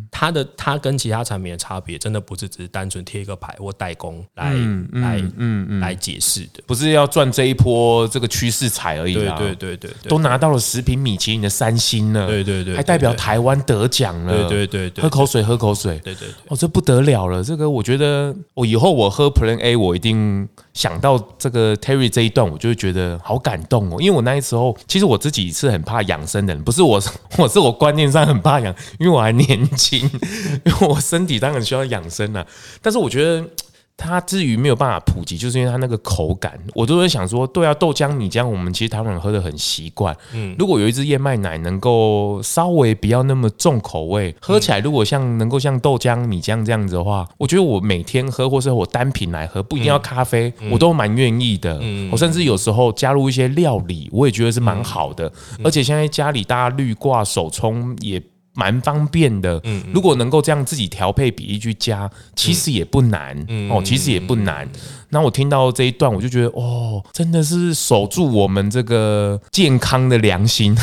[0.09, 9.35] 它的它跟其他产品的差别，真的不是只是单纯贴一个牌或代工来来嗯嗯来解释的，不是要赚这一波这个趋势彩而已啊！
[9.37, 17.43] 对对对对，都拿到了食品米其林的三星了，对对对，还代表台湾得奖了，对对对，喝口水喝口水，对对哦，这不得了了！
[17.43, 26.99] 这个我觉得我以后我喝 Plan A，我一定想到这个 Terry 这一段，我就会觉得好感动哦，因为我那时候其实我自己是很怕养生的人，不是我，
[27.37, 29.16] 我是我观念上很怕养，因为我。
[29.17, 29.99] 我还年轻，
[30.63, 32.45] 因为我身体当然需要养生啊。
[32.81, 33.43] 但是我觉得
[33.97, 40.15] 它至于没有办法普及，就是因为它那个口感，我都会想说，对啊，豆浆、米浆，我们其实台湾人喝的很习惯。
[40.33, 51.81] 嗯，如果有一支燕麦奶能够稍微不要那么重口味，喝起来如果像能够像豆浆、米浆这样子的话，我觉得我每天喝，或是我单品来喝，不一定要咖啡，我都蛮愿意的。
[52.11, 55.31] 我甚至有时候加入一些料理，我也觉得是蛮好的。
[55.63, 58.21] 而且现在家里大家绿挂手冲也。
[58.57, 59.61] 蛮方便的，
[59.93, 63.37] 如果能够这样自己调配比例去加，其实也不难。
[63.69, 64.67] 哦，其实也不难。
[65.09, 70.75] 那我听到这一段，我就觉得哦，真的是守住我们这个健康的良心。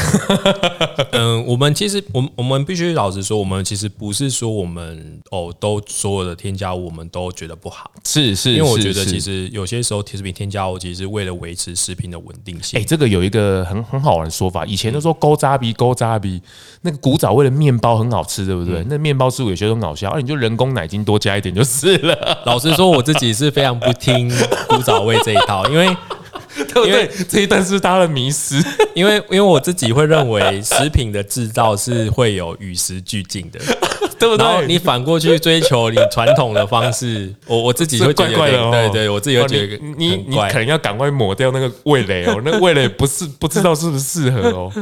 [1.12, 7.90] 嗯，我们其实，我我们必须老实说，我们其实不是说我们哦，都所有的添加物我们都觉得不好。
[8.04, 12.80] 是是，因为我觉得其实有些时候食品添加物其实是为了维持食品的稳定性。
[12.80, 16.40] 哎，这个有一个很很好玩的说法，以前都说勾渣比勾渣比，
[16.82, 18.82] 那个古早味的面包很好吃，对不对？
[18.88, 22.42] 那面包师傅有些都搞笑，而你就人工奶精多加一点就是了。
[22.46, 24.13] 老实说，我自己是非常不听。
[24.14, 24.30] 听
[24.68, 25.86] 古早味这一套，因为
[26.54, 27.10] 对不对？
[27.28, 28.62] 这一段是他的迷失，
[28.94, 33.58] 因为因为我自己会认为食品的制造是会有与时俱进的，
[34.18, 34.46] 对不对？
[34.46, 38.70] 然后你反过去追求你传统的方式，我我自己会觉得怪怪的哦。
[38.70, 44.72] 对对，我自己会觉得你你可能要赶快抹掉那个味蕾哦，那个味蕾不是不知道是不是适合哦。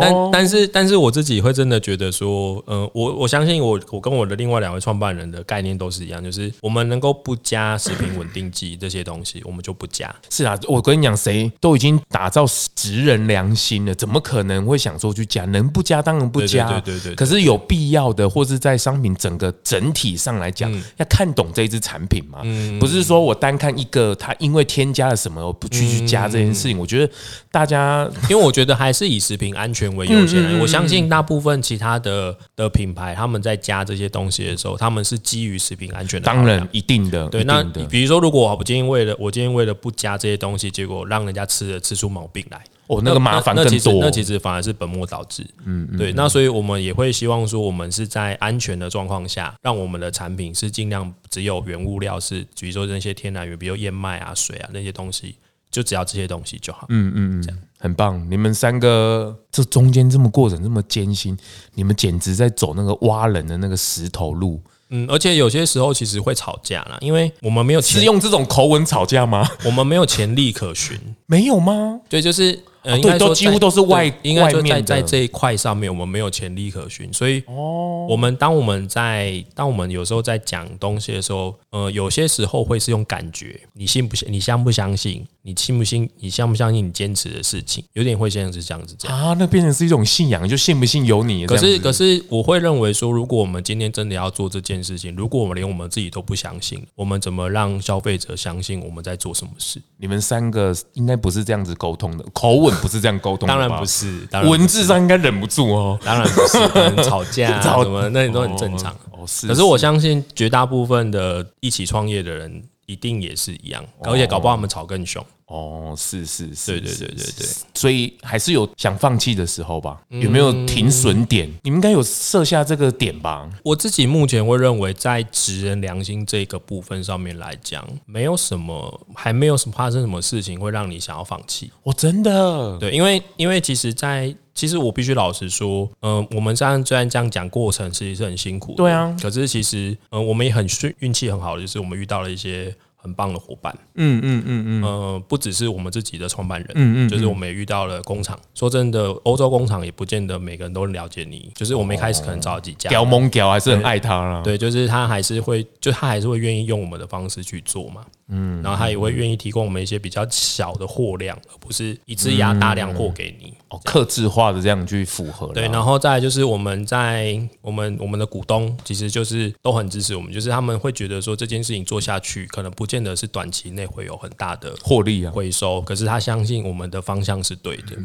[0.00, 10.14] 但但是但是我自己会真的觉得说，嗯，我我相信我我跟我的另外两位创办人的概念都是一样，就是我们能够不加食品稳定剂这些东西， 我们就不加。
[10.30, 12.44] 是啊，我跟你讲，谁都已经打造
[12.76, 15.44] 职人良心了，怎么可能会想说去加？
[15.46, 17.14] 能不加当然不加，对对对。
[17.16, 22.42] 可是有必要的，或是在商品整个整体上来讲，要看懂这一支产品嘛。
[22.78, 26.78] 不是说我单看一个，它因为添加了什么，我不去去加这件事情。
[26.78, 27.12] 我觉得
[27.50, 29.71] 大家，因为我觉得还是以食品安。
[29.72, 36.26] 权为优先，我相信大部分其他的的品牌，他们在加这些东西的时候，他们是基于食品安全的。
[36.26, 37.28] 当然，一定的。
[37.28, 43.94] 对，那比如说，如果我今天为了我今天为了不加这些东西，结果让人家吃了吃出毛病来，哦，那个麻烦更多。
[44.00, 45.46] 那其实反而是本末倒置。
[45.64, 46.12] 嗯，对。
[46.12, 55.36] 那所以我们也会希望说，我们是在安全的状况下，让我们的产品是尽量只有原物料是，比如说那些天然原，比如燕麦啊、水啊那些东西。
[55.72, 56.86] 就只要这些东西就好。
[56.90, 58.24] 嗯嗯嗯，这样很棒。
[58.30, 61.36] 你们三个这中间这么过程这么艰辛，
[61.74, 64.60] 你们简直在走那个挖人的那个石头路。
[64.90, 69.50] 嗯，而且有些时候其实会吵架啦，因为我们没有是用这种口吻吵架吗？
[69.64, 70.96] 我们没有前例可循，
[71.26, 72.00] 没有吗？
[72.08, 72.62] 对，就是。
[72.82, 84.26] 呃，对，都几乎都是外，应该就在在这一块上面，我们没有前例可循，所以，我们当我们在当我们有时候在讲东西的时候，呃，有些时候会是用感觉，你信不信？
[84.32, 85.24] 你相不相信？
[85.44, 86.08] 你信不信？
[86.18, 86.86] 你相不相信？
[86.86, 91.46] 你坚持的事情，有点会像是这样子这样啊，那变成是一种信仰，就信不信由你。
[91.46, 99.82] 可是，可是我会认为说，如果我们今天真的要做这件事情，如果我们连我们自己都不相信，我们怎么让消费者相信我们在做什么事？
[99.96, 103.52] 你们三个应该不是这样子沟通的， 口吻不是这样沟通的。
[103.52, 105.98] 当然不是，文字上应该忍不住哦。
[106.04, 108.92] 当然不是，可能吵架 什么，那都很正常。
[109.10, 109.48] 哦，是。
[109.48, 115.24] 可是我相信绝大部分的一起创业的人，一定也是一样，而且搞不好他们吵更凶。
[115.46, 120.00] 哦，是是是，对对对对对，所以还是有想放弃的时候吧？
[120.08, 121.46] 有没有停损点？
[121.62, 123.46] 你们应该有设下这个点吧？
[123.62, 131.70] 我自己目前会认为，在职人良心这个部分上面来讲，没有什么，还没有什么发生什么事情会让你想要放弃。
[131.82, 139.16] 我真的对，因为因为其实，在其实我必须老实说，嗯，我们这样虽然这样讲过程，其实是很辛苦的，对啊。
[139.20, 142.74] 可是其实，嗯，我们也很运运气很好的，就是我们遇到了一些。
[143.02, 143.76] 很棒的伙伴。
[143.94, 148.38] 嗯嗯嗯嗯，呃，不只是我们自己的创办人，嗯嗯嗯就是我们也遇到了工厂。
[148.54, 151.50] 说真的，欧洲工厂也不见得每个人都了解你。
[151.54, 154.40] 就是我们一开始可能找了几家，屌蒙屌还是很爱他啦。
[154.44, 158.04] 对，就是他还是会，就他还是会愿意用我们的方式去做嘛。
[158.28, 163.52] 嗯，然后他也会愿意提供我们一些比较小的货量，而不是一次压大量货给你。
[163.68, 165.48] 哦，克制化的这样去符合。
[165.48, 177.96] 对，然后再就是我们在我们我们的股东其实就是都很支持我们，就是他们会觉得说这件事情做下去，可能不见得是短期内会有很大的获利啊回收，可是他相信我们的方向是对的。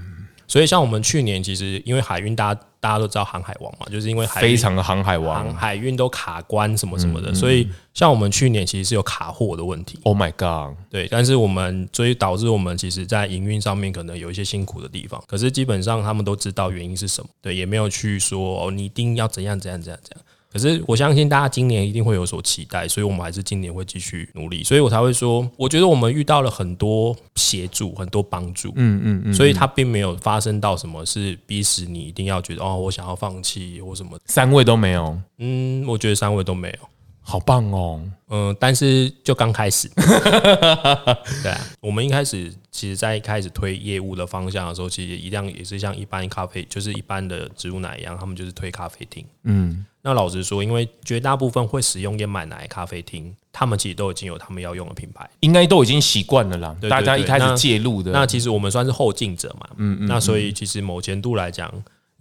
[0.47, 9.99] 所以像我们去年其实因为海运，大家大家都知道航海王嘛，就是因为海非常的航海王，海运都卡关什么什么的，所以像我们去年其实是有卡货的问题。
[10.03, 10.77] Oh my god！
[10.89, 20.25] 对，但是我们所以导致我们其实在营运上面可能有一些辛苦的地方，可是基本上他们都知道原因是什么，对，也没有去说哦，你一定要怎样怎样怎样怎样。
[20.51, 36.89] 可是我相信大家今年一定会有所期待，所以我们还是今年会继续努力，所以我才会说，我觉得我们遇到了很多协助，很多帮助，嗯嗯嗯，所以它并没有发生到什么是逼死你一定要觉得哦，我想要放弃或什么，三位都没有，嗯，我觉得三位都没有，
[37.21, 39.89] 好棒哦，嗯，但是就刚开始，
[41.43, 49.85] 对啊，我们一开始其实在一开始推业务的方向的时候，其实一样也是像一般咖啡，就是一般的植物奶一样，他们就是推咖啡厅，嗯。
[50.07, 56.73] 那老实说，因为绝大部分会使用燕麦奶咖啡厅，他们其实都已经有他们要用的品牌，应该都已经习惯了啦。
[56.89, 59.67] 大家一开始介入的那，那其实我们算是后进者嘛。
[59.75, 60.07] 嗯，嗯嗯。
[60.07, 61.69] 那所以其实某程度来讲，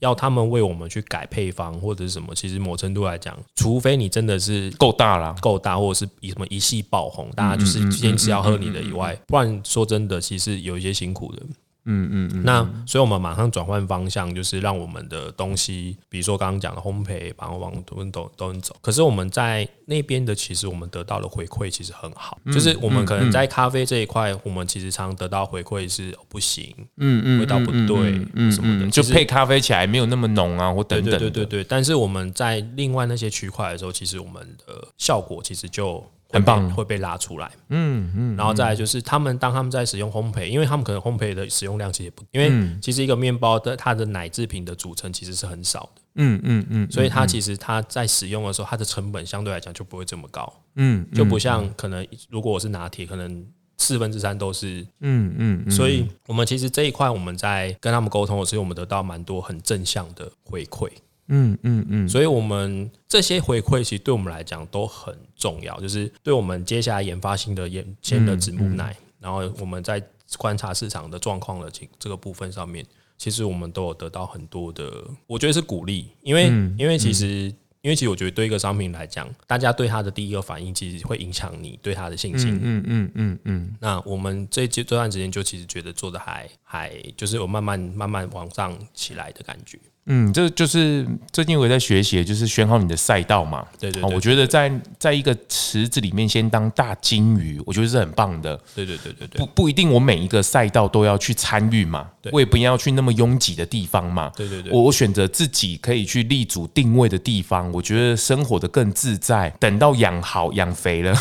[0.01, 11.41] 要他们为我们去改配方或者是什么，其实某程度来讲，除非你真的是够大啦，够大，或者是以什么一系爆红，大家就是坚持要喝你的以外，不然说真的，其实有一些辛苦的。
[11.87, 18.77] 嗯嗯嗯，那所以我们马上转换方向，就是让我们的东西，比如说刚刚讲的烘焙，然后往都都都能走。
[18.81, 31.11] 可是我们在那边的，其实我们得到的回馈其实很好，就是我们可能在咖啡这一块，我们其实常得到回馈是不行，嗯嗯，味道不对，嗯什么的，就配咖啡起来没有那么浓啊，或等等。
[31.11, 36.05] 对对对对，但是我们在另外那些区块的时候，其实我们的效果其实就。
[36.37, 37.51] 很棒，会被拉出来。
[37.69, 46.03] 嗯嗯，然后再来就是他们当他们在使用烘焙，因为他们可能烘焙的使用量其实也不，因为其实一个面包的它的奶制品的组成其实是很少的。
[46.17, 50.51] 嗯嗯嗯，所以它其实它在使用的时候，它的成本相对来讲就不会这么高。
[50.77, 53.47] 嗯，就不像可能如果我是拿铁，可能
[53.79, 54.87] 四分之三都是。
[55.01, 60.91] 嗯嗯，所以我们其实这一块我们在跟他们沟通的时候，我们得到蛮多很正向的回馈。
[61.29, 70.03] 嗯嗯嗯，所以我们这些回馈其实对我们来讲都很重要，就是对我们接下来研发新的研新的子母奶，然后我们在
[70.39, 72.85] 观察市场的状况的这这个部分上面，
[73.17, 76.47] 其实我们都有得到很多的，我觉得是鼓励，因为
[76.77, 77.53] 因为其实
[77.83, 82.59] 因为其实我觉得对一个商品来讲，大家对它的第一个反应其实会影响你对它的信心。
[82.61, 83.77] 嗯嗯嗯嗯。
[83.81, 89.79] 那我们这这段时间就其实觉得做的还还就是有慢慢慢慢往上起来的感觉。
[90.07, 93.67] 嗯，这就是最近我也在学习，就是选好你的赛道嘛。
[93.79, 98.57] 对对，对，我觉得在在一个池子里面先当大金鱼，我觉得是很棒的。
[98.75, 104.31] 对对对对对，不不一定我每一个赛道都要去参与嘛，我也不要去那么拥挤的地方嘛。
[104.37, 109.53] 对对对，我我选择自己可以去立足定位的地方，我觉得生活的更自在。
[109.59, 111.13] 等到养好养肥了，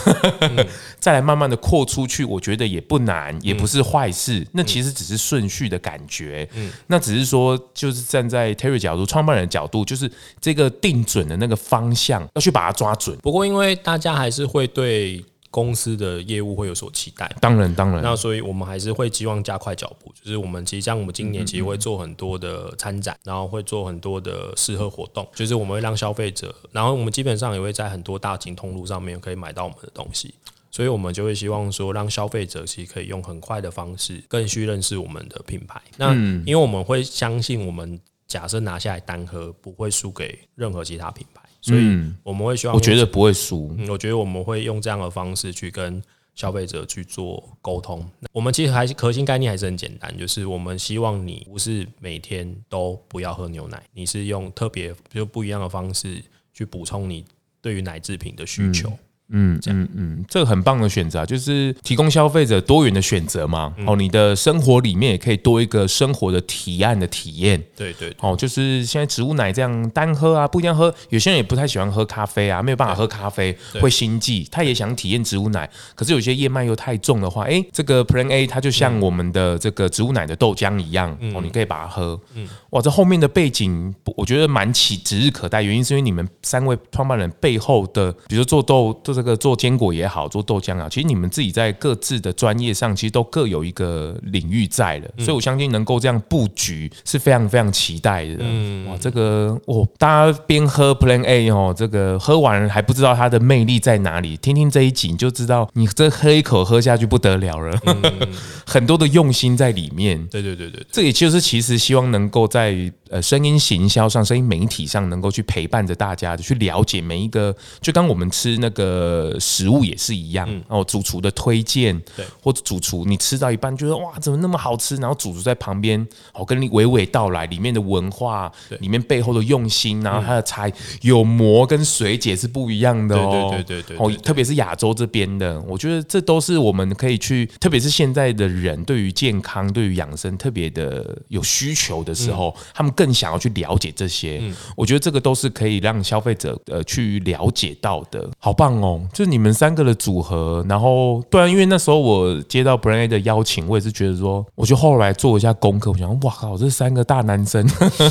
[0.99, 4.45] 再来慢慢的扩出去，我觉得也不难，也不是坏事。
[4.51, 6.47] 那其实只是顺序的感觉。
[6.53, 13.17] 嗯，那只是说，就是站在 Terry 角度，创办人的角度，就是这个定准的那个方向，要去把它抓准。
[13.19, 18.01] 不过，因为大家还是会对公司的业务会有所期待，当然，当然。
[18.03, 20.11] 那所以我们还是会希望加快脚步。
[20.21, 25.25] 就是我们其实像我们今年其实会做很多的参展，然后会做很多的试喝活动。
[25.33, 30.33] 就是我们会让消费者，然后我们基本上也会在很多大型通路上面可以买到我们的东西。
[30.71, 35.81] 所以我们就会希望说，让消费者其实可以用很快的方式更去认识我们的品牌。
[35.95, 36.13] 那
[36.45, 37.97] 因为我们会相信我们。
[38.27, 41.81] 假设拿下来单喝，不会输给任何其他品牌，所以
[42.23, 43.75] 我们会希望，我觉得不会输。
[43.77, 46.01] 嗯，我觉得我们会用这样的方式去跟
[46.33, 48.05] 消费者去做沟通。
[48.31, 56.21] 我们其实还是核心概念还是很简单，就是我们希望你不是每天都不要喝牛奶，你是用特别就不一样的方式
[56.53, 57.23] 去补充你
[57.61, 58.89] 对于奶制品的需求。
[58.89, 58.99] 嗯
[59.29, 63.73] 嗯嗯嗯，这个很棒的选择，就是提供消费者多元的选择嘛。
[63.87, 67.61] 哦，你的生活里面也可以多一个生活的提案的体验。
[67.75, 68.15] 对对。
[68.19, 70.93] 哦，就是现在植物奶这样单喝啊，不一定要喝。
[71.09, 75.69] 有些人也不太喜欢喝咖啡啊，没有办法喝咖啡会心悸，他也想体验植物奶。
[75.95, 82.19] 可是有些燕麦又太重的话，哎，这个 Plan A 它就像我们的这个植物奶的豆浆一样，哦，你可以把它喝。
[82.35, 82.47] 嗯。
[82.69, 85.61] 哇，这后面的背景我觉得蛮起指日可待。
[85.61, 98.35] 原因是因为你们三位创办人背后的，比如说做豆这个做坚果也好，做豆浆啊，其实你们自己在各自的专业上，其实都各有一个领域在了，所以我相信能够这样布局是非常非常期待的。
[98.39, 107.79] 嗯，哇，这个哦，大家边喝 Plan A 哦，这个喝完还不知道它的魅力在哪里，听听这一集你就知道，你这喝一口喝下去不得了了，
[108.67, 110.25] 很多的用心在里面。
[110.27, 112.75] 对对对对，这也就是其实希望能够在
[113.09, 119.04] 呃声音行销上、声音媒体上能够去陪伴着大家，去了解每一个，就当我们吃那个
[119.39, 144.41] 食物也是一样哦，主厨的推荐，对，或者主厨你吃到一半觉得哇怎么那么好吃，然后主厨在旁边哦跟你娓娓道来里面的文化，里面背后的用心，然后它的菜有磨跟水解是不一样的哦，对对对对，哦特别是亚洲这边的，我觉得这都是我们可以去，特别是现在的人对于健康、对于养生特别的有需求的时候，他们更想要去了解这些，
[144.75, 148.94] 我觉得这个都是可以让消费者呃去了解到的，好棒哦！
[149.13, 157.65] 就是你们三个的组合，然后对啊，因为那时候我接到 Brand A 的邀请，我也是觉得说，我就后来做一下功课，我想，哇靠，这三个大男生，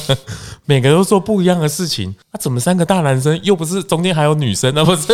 [0.67, 4.85] 每个都做不一样的事情，那、啊、怎么三个大男生又不是中间还有女生呢？
[4.85, 5.07] 不是，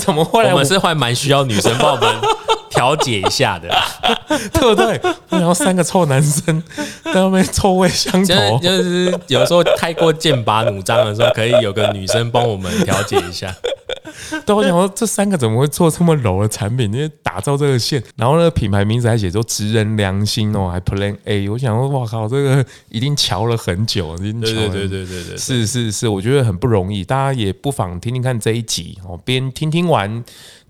[0.00, 0.44] 怎么会？
[0.50, 2.08] 我们是还蛮需要女生帮我们
[2.76, 3.68] 调解一下的，
[4.52, 5.00] 对不对？
[5.30, 6.62] 然后三个臭男生
[7.02, 13.52] 在那边臭味相投，就是有时候太过剑拔弩张的时候，可以有个女生帮我们调解一下。
[14.44, 16.92] 对，我想说这三个怎么会做这么柔的产品？
[16.92, 21.48] 因为打造这个线，然后呢品牌名字还写说“直人良心”哦，还 Plan A。
[21.48, 24.68] 我想说，哇靠，这个一定瞧了很久，一定乔了。
[24.68, 27.04] 对对对对对，是是是，我觉得很不容易。
[27.04, 30.24] 大家也不妨听听看这一集哦，边听听完。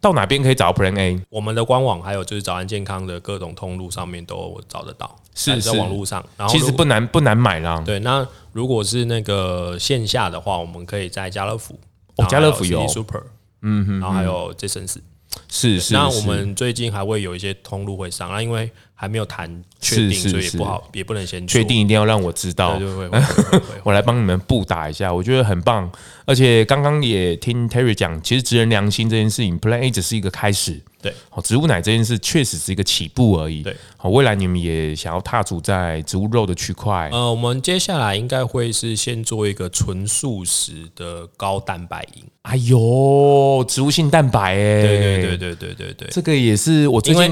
[0.07, 1.21] 到哪边可以找 Plan A？
[1.31, 6.25] 我们的官网还有就是早安健康的各种通路上面都找得到，是在网络上。
[6.37, 7.83] 然后其实不难不难买啦。
[7.85, 11.77] 对，那如果是那个线下的话，我们可以在家乐福，
[12.15, 13.21] 哦，家乐福有 Super，
[13.63, 14.99] 嗯哼，然后还有 Jasons，
[15.49, 15.93] 是是。
[15.93, 18.71] 那我们最近还会有一些通路会上，那因为。
[18.99, 22.81] 还没有谈确定，所以也不好，也不能先确定，一定要让我知道。
[23.85, 25.89] 我来帮你们布打一下，我觉得很棒。
[26.25, 30.81] 而且刚刚也听 Terry 讲，其实职人良心这件事情，Plan A 只是一个开始。
[31.07, 33.63] 对，好，植物奶这件事确实是一个起步而已。
[33.63, 37.09] 对，好，未来你们也想要踏足在植物肉的区块。
[37.13, 42.25] 呃，我们接下来应该会是先做一个纯素食的高蛋白饮。
[42.43, 47.25] 哎呦，植物性蛋白哎，对对对对对对对，这个也是我最近，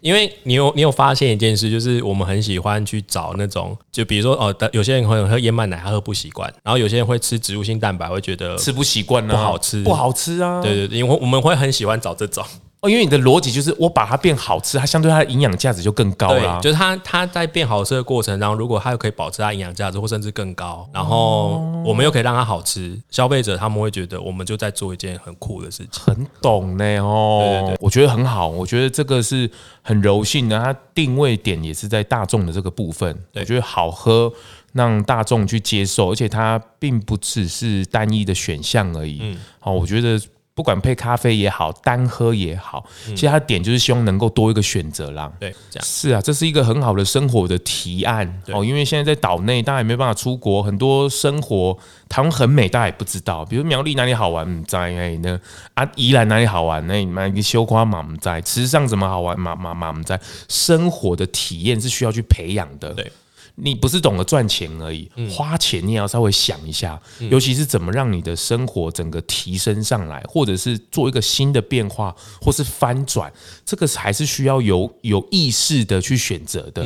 [0.00, 10.60] 因为因为你有你有发现一件事，就是我们很喜欢去找那种，就比如说哦，有些人会喝燕麦奶，他喝不习惯，然后有些人会吃植物性蛋白，会觉得吃不习惯，不好吃，不好吃啊。
[10.60, 12.44] 对对对，因为我们会很喜欢找这种。
[12.80, 16.60] 哦，因为你的逻辑就是我把它变好吃，它相对它的营养价值就更高了。
[16.60, 26.04] 就是它它在变好吃的过程当中，如果它又可以保持它营养价值，或甚至更高，然后我们又可以让它好吃，消费者他们会觉得我们就在做一件很酷的事情。
[26.04, 29.50] 很懂呢哦，对对对，我觉得很好，我觉得这个是
[29.82, 33.12] 很柔性的，它定位点也是在大众的这个部分。
[33.34, 34.32] 我觉得好喝，
[34.72, 39.18] 让大众去接受，而且它并不只是单一的选项而已。
[39.20, 40.16] 嗯，好，我觉得。
[40.58, 45.30] 不管配咖啡也好，单喝也好，其实它的点就是希望能够多一个选择啦。
[45.38, 48.64] 对，这样是啊，这是一个很好的生活的提案哦。
[48.64, 51.78] 因为现在在岛内，大家也没办法出国，很多生活
[52.08, 53.44] 台湾很美，大家也不知道。
[53.44, 55.40] 比如苗栗哪里好玩，唔在哎呢
[55.74, 60.20] 啊，宜兰哪里好玩，那买个修花嘛，唔在池上怎么好玩嘛嘛嘛唔在。
[60.48, 62.92] 生活的体验是需要去培养的。
[62.94, 63.12] 对。
[63.60, 67.00] 你不是懂得赚钱而已，花钱你也要稍微想一下，
[67.30, 73.32] 尤其是怎么让你的生活整个提升上来，或者是做一个新的变化，或是翻转，
[73.64, 76.82] 这个还是需要有有意识的去选择的，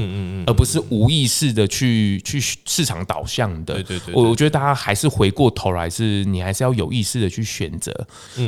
[0.46, 3.74] 而不是无意识的去去市场导向的。
[3.74, 7.92] 对对对，我我觉得大家还是回过头来，是你还是要有意识的去选择。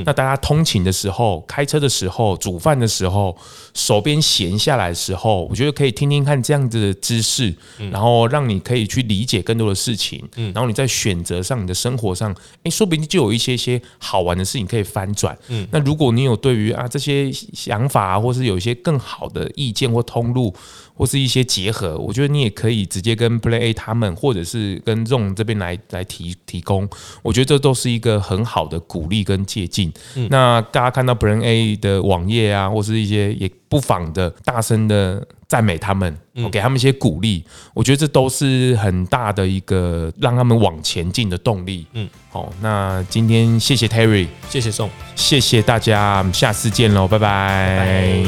[0.07, 3.37] 那大家通勤的时候、开车的时候、煮饭的时候、
[3.75, 7.55] 手边闲下来的时候，我觉得可以听听看这样子的知识，
[7.91, 8.14] 然后。
[8.15, 15.67] 哦，让你可以去理解更多的事情，嗯，然后你在选择上，你的生活上，诶，说不定就有一些些好玩的事情可以翻转，嗯。
[15.73, 20.55] 那如果你有对于啊这些想法啊，或是有一些更好的意见或通路，
[20.95, 26.89] 或是一些结合，我觉得你也可以直接跟 Play A 他们，或者是跟 ZONG 这边来来提提供。
[27.23, 29.93] 我觉得这都是一个很好的鼓励跟借鉴。
[30.15, 30.29] 嗯。
[30.31, 35.27] 那大家看到 Plan A 的网页啊，或是一些也不妨的大声的。
[35.55, 37.45] 赞美他们，我给他们一些鼓励，
[37.75, 41.87] 我觉得这都是很大的一个让他们往前进的动力。
[41.93, 48.25] 嗯，好，那今天谢谢 Terry，谢谢宋，谢谢大家，下次见喽，拜拜。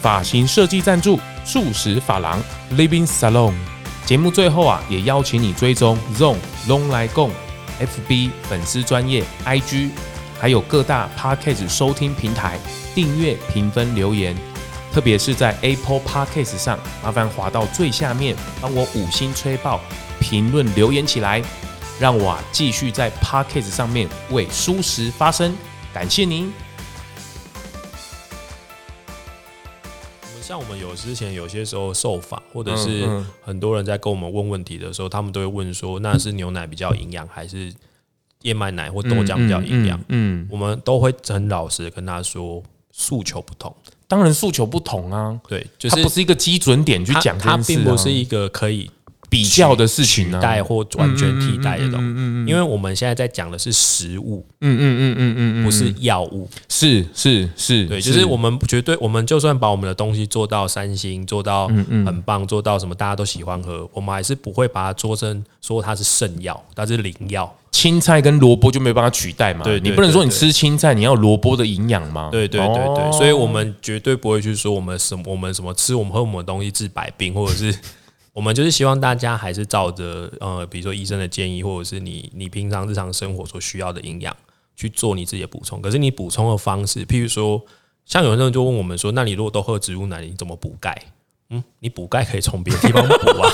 [0.00, 2.42] 发型设计赞助素食发廊
[2.72, 3.52] Living Salon。
[4.06, 6.36] 节目最后啊，也邀请你追踪 ZONG
[6.68, 7.30] 咙来共
[7.78, 9.90] FB 粉丝专业 IG。
[10.40, 12.58] 还有各大 Podcast 收听平台
[12.94, 14.34] 订阅、评分、留言，
[14.96, 19.78] 特别是在 Apple Podcast 上，麻烦滑到最下面，帮我五星吹爆，
[20.18, 21.42] 评论留言起来，
[22.00, 25.54] 让我继续在 Podcast 上面为蔬食发声。
[25.92, 26.50] 感谢您。
[30.40, 33.06] 像我们有之前有些时候受访，或者是
[33.42, 37.70] 很多人在跟我们问问题的时候，他们都会问说，那是牛奶比较营养，还是
[38.44, 40.02] 燕麦奶或豆浆比较营养？
[40.08, 43.76] 嗯，我们都会很老实的跟他说，诉求不同。
[44.08, 48.90] 当然诉求不同啊，对，就是它不是一个基准点去讲，它并不是一个可以。
[49.28, 67.52] 比较的事情啊，取代或完全替代的东西，因为我们现在在讲的是食物，嗯嗯嗯嗯嗯，不是药物，是是是，对，就是我们绝对，我们就算把我们的东西做到三星，做到很棒，做到什么大家都喜欢喝，我们还是不会把它做成说它是圣药，它是灵药。
[67.76, 72.30] 青菜跟萝卜就没办法取代嘛，对，你不能说你吃青菜，你要萝卜的营养吗？
[72.32, 77.78] 对对对对，所以我们绝对不会去说我们什么，我们什么吃我们喝我们的东西治百病， 或者是。
[78.32, 84.36] 我们就是希望大家还是照着呃，比如说医生的建议，或者是你你平常日常生活所需要的营养
[84.76, 85.80] 去做你自己的补充。
[85.80, 87.62] 可是你补充的方式，譬如说，
[88.04, 90.94] 像有人就问我们说，那你如果都喝植物奶，你怎么补钙？
[91.48, 93.50] 嗯，你补钙可以从别的地方补啊。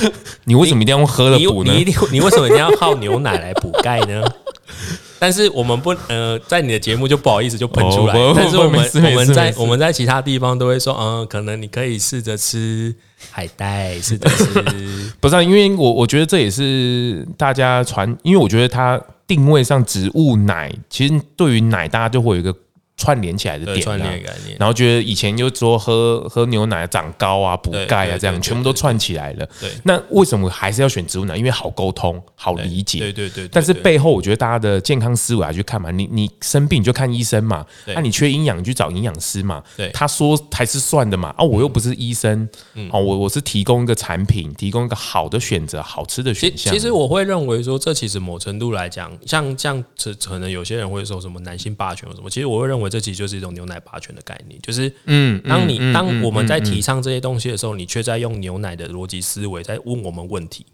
[0.00, 0.10] 你
[0.52, 1.72] 你为什么一定要用喝的补呢？
[1.72, 4.24] 你一定你为什么一定要靠牛奶来补钙呢？
[5.20, 8.14] 但是我们不呃，在你的节目就不好意思就喷出来。
[8.14, 12.94] 哦、但是我们我们在我们在其他地方都会说，嗯、呃，可能你可以试着吃
[13.30, 14.44] 海带，试着吃。
[15.18, 22.54] 不是、啊，因为我我觉得这也是大家传，因为我觉得它定位上植物奶，其实对于奶大家就会有一个。
[22.98, 29.48] 串联起来的点，串联概念，然后觉得以前就说喝喝牛奶长高啊、补钙啊，这样全部都串起来了。
[29.60, 31.36] 对，那为什么还是要选植物奶？
[31.36, 32.98] 因为好沟通、好理解。
[32.98, 33.46] 对对对。
[33.48, 35.92] 但是背后，我觉得大家的健康思维要去看嘛。
[35.92, 39.62] 你你生病你就看医生嘛，那你缺营养你去找营养师嘛。
[39.76, 41.32] 对，他说还是算的嘛。
[41.38, 42.48] 啊，我又不是医生，
[42.90, 46.74] 哦，我我是提供一个产品，提供一个好的选择、好吃的选项。
[46.74, 52.28] 其实我会认为说，这其实某程度来讲，像这样子，可能有些人会说什么男性霸权或什么。
[52.28, 52.87] 其实我会认为。
[52.88, 60.66] 这其实就是一种牛奶霸权的概念，就是，嗯，当你当我们在提倡这些东西的时候，你却在用牛奶的逻辑思维在问我们问题，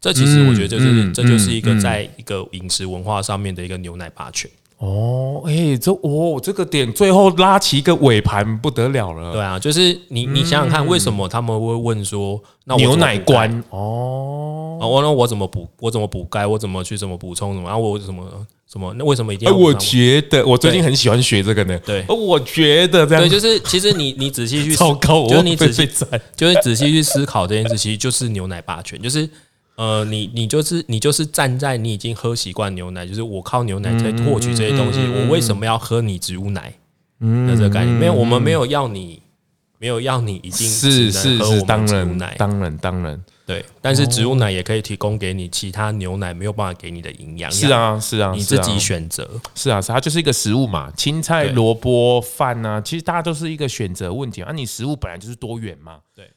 [0.00, 4.50] 这其实我觉得就是这就是一个在一个饮食文化上面的一个牛奶霸权。
[4.78, 9.32] 哦，哎，这哦这个点最后拉起一个尾盘不得了了。
[9.32, 15.68] 对啊，就是你你想想看，为什么他们会问说，那牛奶关哦，我那我怎么补？
[15.80, 16.46] 我怎么补钙？
[16.46, 17.68] 我怎么去怎么补充什么？
[17.68, 18.46] 然后我怎么？
[18.70, 18.94] 什么？
[18.96, 19.54] 那为什么一定要？
[19.54, 21.76] 我觉得我最近很喜欢学这个呢。
[21.84, 23.24] 对，我觉得这样。
[23.24, 25.88] 对，就是其实你你仔细去，就是你仔细，
[26.36, 29.00] 就是仔细去思考这件事，其实就是牛奶霸权。
[29.02, 29.28] 就是
[29.74, 36.72] 呃，你你就是你就是站在你已经喝习惯牛奶，就是我靠牛奶在获取这些东西，我为什么要喝你植物奶？
[37.18, 39.20] 嗯，那这个概念没有，我们没有要你，
[39.78, 43.20] 没有要你已经是是是，当然当然当然。
[43.50, 47.50] 对，但是植物奶也可以提供给你其他牛奶没有办法给你的营养。
[47.50, 49.28] 是啊，是啊，你自己选择。
[49.56, 54.52] 是啊，是它就是一个食物嘛，青菜、萝卜、饭啊，其实大家都是一个选择问题啊。
[54.52, 55.98] 你食物本来就是多元嘛。
[56.14, 56.30] 对。